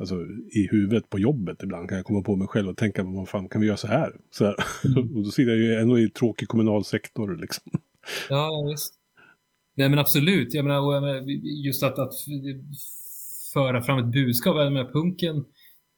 Alltså 0.00 0.14
i 0.52 0.68
huvudet 0.70 1.10
på 1.10 1.18
jobbet 1.18 1.62
ibland 1.62 1.88
kan 1.88 1.96
jag 1.96 2.06
komma 2.06 2.22
på 2.22 2.36
mig 2.36 2.48
själv 2.48 2.68
och 2.68 2.76
tänka, 2.76 3.02
vad 3.02 3.28
fan 3.28 3.48
kan 3.48 3.60
vi 3.60 3.66
göra 3.66 3.76
så 3.76 3.86
här? 3.86 4.12
Så 4.30 4.44
här. 4.44 4.54
och 4.98 5.24
då 5.24 5.30
sitter 5.30 5.50
jag 5.50 5.58
ju 5.58 5.74
ändå 5.74 5.98
i 5.98 6.08
tråkig 6.08 6.48
kommunal 6.48 6.84
sektor 6.84 7.36
liksom. 7.36 7.72
Ja, 8.28 8.66
visst. 8.70 8.94
Nej, 9.76 9.88
men 9.88 9.98
absolut. 9.98 10.54
Jag 10.54 10.64
menar, 10.64 10.80
och 10.80 10.94
jag 10.94 11.02
menar, 11.02 11.24
just 11.66 11.82
att, 11.82 11.98
att 11.98 12.12
föra 13.54 13.82
fram 13.82 13.98
ett 13.98 14.12
budskap. 14.12 14.56
Jag 14.56 14.72
menar, 14.72 14.92
punken 14.92 15.44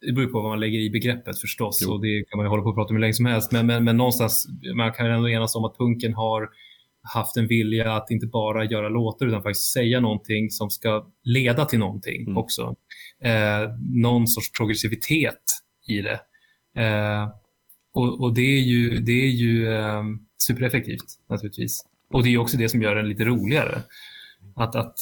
det 0.07 0.13
beror 0.13 0.27
på 0.27 0.41
vad 0.41 0.51
man 0.51 0.61
lägger 0.61 0.79
i 0.79 0.91
begreppet 0.91 1.39
förstås 1.39 1.79
Jo. 1.83 1.93
och 1.93 2.01
det 2.01 2.25
kan 2.29 2.37
man 2.37 2.47
ju 2.47 2.51
hålla 2.51 2.63
på 2.63 2.69
och 2.69 2.75
prata 2.75 2.89
om 2.89 2.97
hur 2.97 3.01
länge 3.01 3.13
som 3.13 3.27
helst. 3.27 3.53
Men, 3.53 3.67
men, 3.67 3.85
men 3.85 3.97
någonstans, 3.97 4.49
man 4.77 4.93
kan 4.93 5.07
ändå 5.07 5.29
enas 5.29 5.55
om 5.57 5.65
att 5.65 5.79
punken 5.79 6.15
har 6.15 6.49
haft 7.03 7.37
en 7.37 7.47
vilja 7.47 7.93
att 7.93 8.11
inte 8.11 8.27
bara 8.27 8.65
göra 8.65 8.89
låtar 8.89 9.27
utan 9.27 9.43
faktiskt 9.43 9.73
säga 9.73 10.01
någonting 10.01 10.51
som 10.51 10.71
ska 10.71 11.07
leda 11.23 11.65
till 11.65 11.79
någonting 11.79 12.23
Mm. 12.23 12.37
också. 12.37 12.77
Eh, 13.25 13.71
någon 13.95 14.27
sorts 14.29 14.53
progressivitet 14.53 15.43
i 15.89 16.01
det. 16.01 16.21
Eh, 16.83 17.29
och, 17.95 18.21
och 18.21 18.35
det 18.35 18.57
är 18.57 18.61
ju, 18.61 18.99
det 18.99 19.13
är 19.13 19.31
ju 19.31 19.75
eh, 19.75 20.03
supereffektivt 20.39 21.05
naturligtvis. 21.29 21.85
Och 22.11 22.23
det 22.23 22.29
är 22.35 22.39
också 22.39 22.57
det 22.57 22.69
som 22.69 22.83
gör 22.83 22.95
den 22.95 23.09
lite 23.09 23.25
roligare. 23.25 23.79
Att, 24.57 24.77
att 24.77 24.95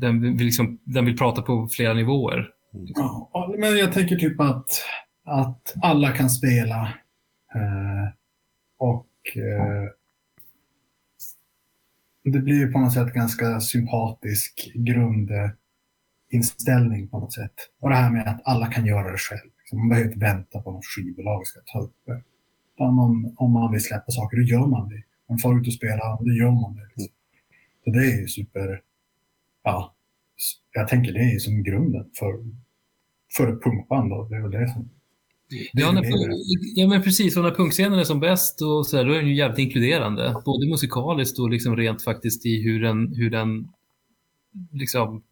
den, 0.00 0.36
vill 0.36 0.46
liksom, 0.46 0.78
den 0.84 1.04
vill 1.04 1.16
prata 1.16 1.42
på 1.42 1.68
flera 1.70 1.94
nivåer. 1.94 2.48
Ja, 2.72 3.54
men 3.58 3.78
jag 3.78 3.92
tänker 3.92 4.16
typ 4.16 4.40
att, 4.40 4.68
att 5.24 5.74
alla 5.82 6.12
kan 6.12 6.30
spela. 6.30 6.82
Eh, 7.54 8.12
och 8.78 9.36
eh, 9.36 9.84
det 12.32 12.40
blir 12.40 12.54
ju 12.54 12.72
på 12.72 12.78
något 12.78 12.92
sätt 12.92 13.12
ganska 13.12 13.60
sympatisk 13.60 14.72
grundinställning 14.74 17.08
på 17.08 17.18
något 17.18 17.32
sätt. 17.32 17.54
Och 17.80 17.90
det 17.90 17.96
här 17.96 18.10
med 18.10 18.28
att 18.28 18.40
alla 18.44 18.66
kan 18.66 18.86
göra 18.86 19.12
det 19.12 19.18
själv. 19.18 19.50
Man 19.72 19.88
behöver 19.88 20.08
inte 20.08 20.20
vänta 20.20 20.62
på 20.62 20.70
att 20.70 20.76
något 20.76 20.84
skivbolag 20.84 21.46
ska 21.46 21.60
ta 21.60 21.80
upp 21.80 21.94
det. 22.06 22.22
Om, 22.76 23.34
om 23.36 23.52
man 23.52 23.72
vill 23.72 23.84
släppa 23.84 24.12
saker, 24.12 24.36
då 24.36 24.42
gör 24.42 24.66
man 24.66 24.88
det. 24.88 25.02
Man 25.28 25.38
får 25.38 25.60
ut 25.60 25.66
och 25.66 25.72
spela, 25.72 26.18
då 26.20 26.32
gör 26.32 26.50
man 26.50 26.76
det. 26.76 26.88
Liksom. 26.96 27.14
Så 27.84 27.90
det 27.90 27.98
är 27.98 28.20
ju 28.20 28.28
super... 28.28 28.82
Ja, 29.62 29.94
jag 30.72 30.88
tänker 30.88 31.12
det 31.12 31.20
är 31.20 31.32
ju 31.32 31.38
som 31.38 31.62
grunden 31.62 32.10
för, 32.18 32.44
för 33.36 33.52
ett 33.52 33.62
punkband. 33.62 34.10
Då. 34.10 34.28
Det 34.28 34.36
är 34.36 34.40
väl 34.40 34.50
det 34.50 34.68
som... 34.68 34.90
Ja, 35.72 35.88
är 35.88 35.92
när, 35.92 36.02
ja, 36.74 36.88
men 36.88 37.02
precis. 37.02 37.36
Och 37.36 37.42
när 37.42 37.50
punkscenen 37.50 37.98
är 37.98 38.04
som 38.04 38.20
bäst, 38.20 38.62
och 38.62 38.86
så 38.86 38.96
här, 38.96 39.04
då 39.04 39.12
är 39.12 39.18
den 39.18 39.28
ju 39.28 39.34
jävligt 39.36 39.58
inkluderande. 39.58 40.42
Både 40.44 40.66
musikaliskt 40.66 41.38
och 41.38 41.50
liksom 41.50 41.76
rent 41.76 42.02
faktiskt 42.02 42.46
i 42.46 42.62
hur 42.62 42.82
den, 42.82 43.14
hur 43.14 43.30
den 43.30 43.68
liksom 44.72 45.22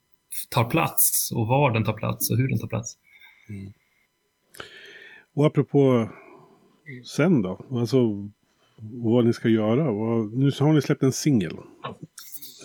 tar 0.48 0.64
plats 0.64 1.32
och 1.34 1.46
var 1.46 1.70
den 1.70 1.84
tar 1.84 1.92
plats 1.92 2.30
och 2.30 2.36
hur 2.36 2.48
den 2.48 2.58
tar 2.58 2.68
plats. 2.68 2.98
Och 5.34 5.46
apropå 5.46 6.08
sen 7.04 7.42
då, 7.42 7.64
alltså 7.70 8.30
vad 8.78 9.26
ni 9.26 9.32
ska 9.32 9.48
göra. 9.48 9.92
Vad, 9.92 10.32
nu 10.32 10.50
så 10.52 10.64
har 10.64 10.72
ni 10.72 10.82
släppt 10.82 11.02
en 11.02 11.12
singel. 11.12 11.52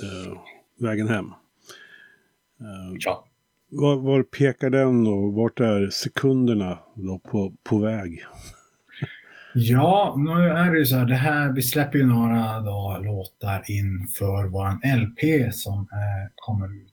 Eh, 0.04 0.42
vägen 0.80 1.08
hem. 1.08 1.26
Eh, 1.26 2.96
Ja 3.00 3.28
var, 3.72 3.96
var 3.96 4.24
pekar 4.24 4.70
den 4.70 5.08
och 5.08 5.34
vart 5.34 5.60
är 5.60 5.90
sekunderna 5.90 6.80
då 6.96 7.20
på, 7.20 7.54
på 7.64 7.78
väg? 7.78 8.24
Ja, 9.54 10.16
nu 10.18 10.32
är 10.32 10.72
det 10.72 10.80
ju 10.80 10.86
så 10.86 10.96
här, 10.96 11.06
det 11.06 11.16
här, 11.16 11.52
vi 11.52 11.62
släpper 11.62 11.98
ju 11.98 12.06
några 12.06 12.60
då, 12.60 13.00
låtar 13.04 13.64
inför 13.68 14.48
våran 14.48 14.82
LP 14.98 15.54
som 15.54 15.80
eh, 15.80 16.32
kommer 16.36 16.66
ut. 16.66 16.88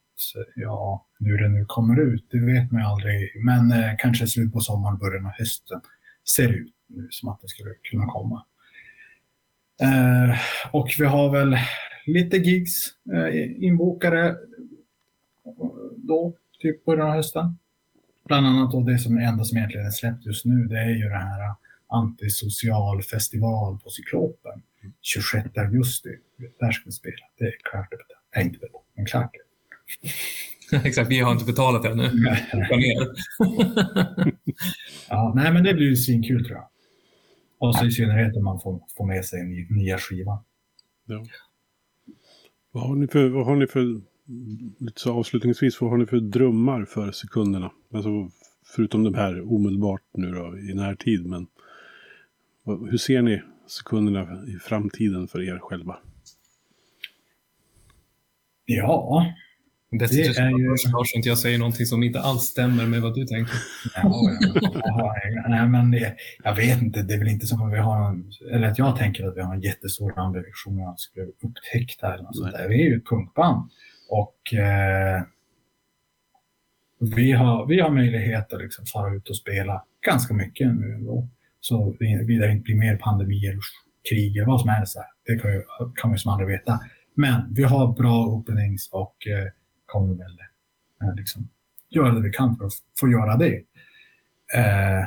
Ja, 0.54 1.06
hur 1.18 1.42
den 1.42 1.54
nu 1.54 1.64
kommer 1.64 2.00
ut, 2.00 2.26
det 2.30 2.38
vet 2.38 2.72
man 2.72 2.80
ju 2.80 2.86
aldrig. 2.86 3.44
Men 3.44 3.72
eh, 3.72 3.96
kanske 3.98 4.26
slut 4.26 4.52
på 4.52 4.60
sommaren, 4.60 4.98
början 4.98 5.26
av 5.26 5.32
hösten. 5.32 5.80
Ser 6.36 6.48
ut 6.48 6.74
nu 6.86 7.08
som 7.10 7.28
att 7.28 7.40
det 7.40 7.48
skulle 7.48 7.74
kunna 7.90 8.06
komma. 8.06 8.44
Eh, 9.82 10.38
och 10.72 10.88
vi 10.98 11.04
har 11.04 11.30
väl 11.30 11.56
lite 12.06 12.36
gigs 12.36 12.86
eh, 13.12 13.64
inbokade 13.64 14.36
då, 15.96 16.34
typ 16.58 16.84
början 16.84 17.08
av 17.08 17.14
hösten. 17.14 17.58
Bland 18.24 18.46
annat 18.46 18.72
då 18.72 18.80
det 18.80 18.98
som 18.98 19.16
är 19.16 19.22
enda 19.22 19.44
som 19.44 19.58
egentligen 19.58 19.86
är 19.86 19.90
släppt 19.90 20.26
just 20.26 20.44
nu, 20.44 20.66
det 20.66 20.78
är 20.78 20.90
ju 20.90 21.08
det 21.08 21.18
här 21.18 21.54
antisocial 21.86 23.02
festival 23.02 23.78
på 23.84 23.90
Cyklopen. 23.90 24.62
26 25.00 25.58
augusti. 25.58 26.08
Där 26.60 26.72
ska 26.72 26.82
vi 26.84 26.92
spela. 26.92 27.26
Det 27.38 27.44
är 27.44 27.54
klart. 27.70 27.88
Det 27.90 28.38
är 28.38 28.44
inte 28.44 28.58
det, 28.58 28.68
men 28.96 29.06
klart. 29.06 29.30
Exakt, 30.84 31.10
vi 31.10 31.20
har 31.20 31.32
inte 31.32 31.44
betalat 31.44 31.84
ännu. 31.84 32.02
Ja, 35.08 35.32
nej, 35.36 35.52
men 35.52 35.64
det 35.64 35.74
blir 35.74 35.86
ju 35.86 35.96
svinkul 35.96 36.44
tror 36.44 36.56
jag. 36.56 36.68
Och 37.58 37.74
så 37.74 37.86
i 37.86 37.90
synnerhet 37.90 38.36
om 38.36 38.44
man 38.44 38.60
får, 38.60 38.80
får 38.96 39.06
med 39.06 39.24
sig 39.24 39.40
en 39.40 39.50
ny, 39.50 39.66
nya 39.70 39.98
skiva. 39.98 40.44
Ja. 41.06 41.24
Vad 42.70 42.88
har 42.88 42.96
ni 42.96 43.06
för, 43.06 43.28
vad 43.28 43.46
har 43.46 43.56
ni 43.56 43.66
för 43.66 44.00
lite 44.78 45.00
så 45.00 45.12
avslutningsvis, 45.12 45.80
vad 45.80 45.90
har 45.90 45.96
ni 45.98 46.06
för 46.06 46.20
drömmar 46.20 46.84
för 46.84 47.12
sekunderna? 47.12 47.70
Alltså 47.94 48.30
förutom 48.74 49.04
de 49.04 49.14
här 49.14 49.52
omedelbart 49.52 50.02
nu 50.14 50.30
då 50.30 50.58
i 50.58 50.74
närtid, 50.74 51.26
men 51.26 51.46
hur 52.90 52.98
ser 52.98 53.22
ni 53.22 53.42
sekunderna 53.66 54.44
i 54.46 54.52
framtiden 54.62 55.28
för 55.28 55.42
er 55.48 55.58
själva? 55.58 55.96
Ja, 58.64 59.26
Det 59.90 60.04
att 60.04 60.10
är 60.12 60.14
ju- 60.58 60.76
så 60.78 61.04
inte 61.16 61.28
jag 61.28 61.38
säger 61.38 61.58
någonting 61.58 61.86
som 61.86 62.02
inte 62.02 62.20
alls 62.20 62.42
stämmer 62.42 62.86
med 62.86 63.02
vad 63.02 63.14
du 63.14 63.26
tänker. 63.26 63.54
Ja, 63.94 64.20
ja, 64.40 64.70
ja, 64.84 65.44
nej, 65.48 65.68
men 65.68 65.90
det, 65.90 66.16
jag 66.44 66.56
vet 66.56 66.82
inte, 66.82 67.02
det 67.02 67.14
är 67.14 67.18
väl 67.18 67.28
inte 67.28 67.46
som 67.46 67.62
att 67.62 67.72
vi 67.72 67.78
har 67.78 67.98
någon, 68.00 68.30
eller 68.52 68.68
att 68.68 68.78
jag 68.78 68.96
tänker 68.96 69.24
att 69.26 69.36
vi 69.36 69.40
har 69.40 69.54
en 69.54 69.60
jättestor 69.60 70.18
ambition 70.18 70.80
att 70.88 71.00
skulle 71.00 71.26
upptäckta 71.26 72.14
eller 72.14 72.24
något 72.24 72.36
sånt 72.36 72.52
där. 72.52 72.68
Vi 72.68 72.74
är 72.82 72.88
ju 72.90 72.96
ett 72.96 73.06
punkband 73.06 73.70
och 74.08 74.54
eh, 74.54 75.22
vi, 77.00 77.32
har, 77.32 77.66
vi 77.66 77.80
har 77.80 77.90
möjlighet 77.90 78.52
att 78.52 78.60
liksom 78.60 78.86
fara 78.86 79.14
ut 79.14 79.28
och 79.28 79.36
spela 79.36 79.84
ganska 80.06 80.34
mycket 80.34 80.74
nu 80.74 80.94
ändå. 80.94 81.28
Så 81.60 81.96
vidare 82.00 82.46
det 82.46 82.52
inte 82.52 82.62
blir 82.62 82.76
mer 82.76 82.96
pandemier, 82.96 83.58
krig 84.08 84.36
eller 84.36 84.46
vad 84.46 84.60
som 84.60 84.68
helst. 84.68 84.96
Det 85.26 85.38
kan, 85.38 85.52
ju, 85.52 85.62
kan 85.78 86.10
man 86.10 86.12
ju 86.12 86.18
som 86.18 86.32
aldrig 86.32 86.48
veta. 86.48 86.80
Men 87.14 87.54
vi 87.54 87.62
har 87.62 87.92
bra 87.92 88.26
openings 88.26 88.88
och 88.92 89.26
eh, 89.26 89.48
kommer 89.86 90.14
väl 90.14 90.38
eh, 91.02 91.14
liksom 91.16 91.48
göra 91.88 92.14
det 92.14 92.20
vi 92.20 92.30
kan 92.30 92.56
för 92.56 92.64
att 92.64 92.72
få 93.00 93.08
göra 93.08 93.36
det. 93.36 93.54
Eh, 94.54 95.06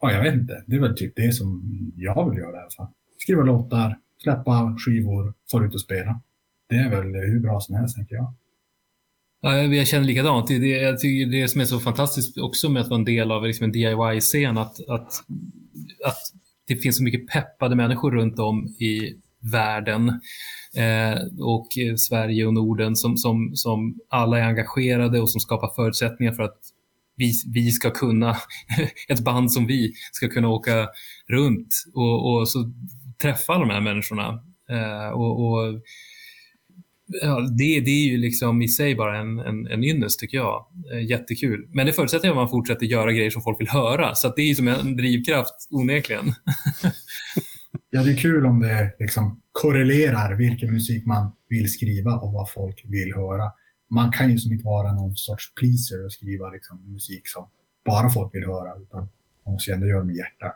ja, 0.00 0.12
jag 0.12 0.22
vet 0.22 0.34
inte, 0.34 0.64
det 0.66 0.76
är 0.76 0.80
väl 0.80 0.96
typ 0.96 1.12
det 1.16 1.32
som 1.32 1.62
jag 1.96 2.30
vill 2.30 2.38
göra 2.38 2.56
i 2.56 2.60
alla 2.60 2.70
fall. 2.76 2.88
Skriva 3.18 3.42
låtar, 3.42 3.98
släppa 4.22 4.76
skivor, 4.78 5.34
få 5.50 5.64
ut 5.64 5.74
och 5.74 5.80
spela. 5.80 6.20
Det 6.68 6.76
är 6.76 6.90
väl 6.90 7.06
hur 7.06 7.40
bra 7.40 7.60
som 7.60 7.74
helst, 7.74 7.96
tänker 7.96 8.14
jag. 8.14 8.34
Ja, 9.40 9.56
jag 9.56 9.86
känner 9.86 10.06
likadant. 10.06 10.48
Det, 10.48 10.58
det, 10.58 10.68
jag 10.68 11.00
tycker 11.00 11.40
det 11.40 11.48
som 11.48 11.60
är 11.60 11.64
så 11.64 11.80
fantastiskt 11.80 12.38
också 12.38 12.68
med 12.68 12.82
att 12.82 12.88
vara 12.88 12.98
en 12.98 13.04
del 13.04 13.32
av 13.32 13.46
liksom 13.46 13.64
en 13.64 13.72
DIY-scen, 13.72 14.58
att, 14.58 14.88
att, 14.88 15.12
att 16.04 16.18
det 16.68 16.76
finns 16.76 16.96
så 16.96 17.02
mycket 17.02 17.28
peppade 17.28 17.76
människor 17.76 18.10
runt 18.10 18.38
om 18.38 18.66
i 18.66 19.14
världen 19.52 20.08
eh, 20.76 21.18
och 21.40 21.68
Sverige 21.96 22.46
och 22.46 22.54
Norden 22.54 22.96
som, 22.96 23.16
som, 23.16 23.50
som 23.54 23.98
alla 24.08 24.38
är 24.38 24.42
engagerade 24.42 25.20
och 25.20 25.30
som 25.30 25.40
skapar 25.40 25.74
förutsättningar 25.74 26.32
för 26.32 26.42
att 26.42 26.58
vi, 27.16 27.32
vi 27.54 27.70
ska 27.70 27.90
kunna, 27.90 28.36
ett 29.08 29.24
band 29.24 29.52
som 29.52 29.66
vi, 29.66 29.92
ska 30.12 30.28
kunna 30.28 30.48
åka 30.48 30.88
runt 31.28 31.68
och, 31.94 32.32
och 32.32 32.48
så 32.48 32.72
träffa 33.22 33.58
de 33.58 33.70
här 33.70 33.80
människorna. 33.80 34.42
Eh, 34.70 35.08
och, 35.08 35.46
och 35.46 35.82
Ja, 37.22 37.40
det, 37.40 37.80
det 37.80 37.90
är 37.90 38.08
ju 38.10 38.16
liksom 38.16 38.62
i 38.62 38.68
sig 38.68 38.94
bara 38.94 39.18
en, 39.18 39.38
en, 39.38 39.66
en 39.66 39.84
ynnest 39.84 40.20
tycker 40.20 40.36
jag. 40.36 40.66
Eh, 40.92 41.10
jättekul. 41.10 41.68
Men 41.72 41.86
det 41.86 41.92
förutsätter 41.92 42.30
att 42.30 42.36
man 42.36 42.48
fortsätter 42.48 42.86
göra 42.86 43.12
grejer 43.12 43.30
som 43.30 43.42
folk 43.42 43.60
vill 43.60 43.68
höra. 43.68 44.14
Så 44.14 44.28
att 44.28 44.36
det 44.36 44.42
är 44.42 44.46
ju 44.46 44.54
som 44.54 44.68
en 44.68 44.96
drivkraft, 44.96 45.68
onekligen. 45.70 46.24
Ja, 47.90 48.02
det 48.02 48.12
är 48.12 48.16
kul 48.16 48.46
om 48.46 48.60
det 48.60 48.96
liksom 48.98 49.40
korrelerar 49.52 50.34
vilken 50.34 50.72
musik 50.72 51.06
man 51.06 51.32
vill 51.48 51.72
skriva 51.72 52.14
och 52.14 52.32
vad 52.32 52.50
folk 52.50 52.82
vill 52.84 53.14
höra. 53.14 53.52
Man 53.90 54.12
kan 54.12 54.30
ju 54.30 54.38
som 54.38 54.52
inte 54.52 54.64
vara 54.64 54.92
någon 54.92 55.16
sorts 55.16 55.54
pleaser 55.54 56.04
och 56.04 56.12
skriva 56.12 56.50
liksom 56.50 56.92
musik 56.92 57.28
som 57.28 57.48
bara 57.84 58.10
folk 58.10 58.34
vill 58.34 58.44
höra. 58.44 58.82
Utan 58.82 59.08
man 59.44 59.52
måste 59.52 59.70
ju 59.70 59.74
ändå 59.74 59.86
göra 59.86 60.00
det 60.00 60.06
med 60.06 60.16
hjärta. 60.16 60.52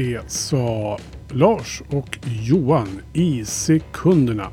Det 0.00 0.30
sa 0.30 0.98
Lars 1.28 1.82
och 1.88 2.18
Johan 2.24 3.00
i 3.12 3.44
sekunderna. 3.44 4.50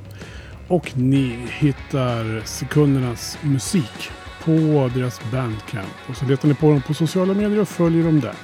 Och 0.67 0.97
ni 0.97 1.47
hittar 1.59 2.45
sekundernas 2.45 3.37
musik 3.41 4.09
på 4.43 4.51
deras 4.95 5.21
bandcamp. 5.31 6.09
Och 6.09 6.17
så 6.17 6.25
letar 6.25 6.47
ni 6.47 6.53
på 6.53 6.69
dem 6.69 6.81
på 6.81 6.93
sociala 6.93 7.33
medier 7.33 7.61
och 7.61 7.67
följer 7.67 8.03
dem 8.03 8.19
där. 8.19 8.35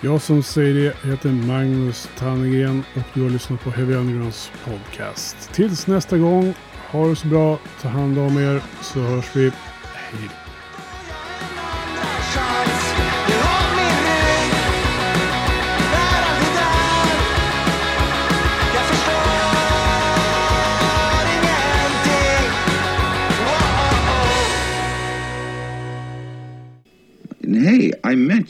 Jag 0.00 0.22
som 0.22 0.42
säger 0.42 0.74
det 0.74 1.08
heter 1.10 1.30
Magnus 1.30 2.10
Tannegren 2.18 2.82
och 2.94 3.02
du 3.14 3.22
har 3.22 3.30
lyssnat 3.30 3.60
på 3.60 3.70
Heavy 3.70 3.94
Undergrounds 3.94 4.52
podcast. 4.64 5.52
Tills 5.52 5.86
nästa 5.86 6.18
gång, 6.18 6.54
ha 6.90 7.08
det 7.08 7.16
så 7.16 7.26
bra, 7.28 7.58
ta 7.82 7.88
hand 7.88 8.18
om 8.18 8.38
er 8.38 8.62
så 8.82 9.00
hörs 9.00 9.36
vi. 9.36 9.50
Hej 9.94 10.45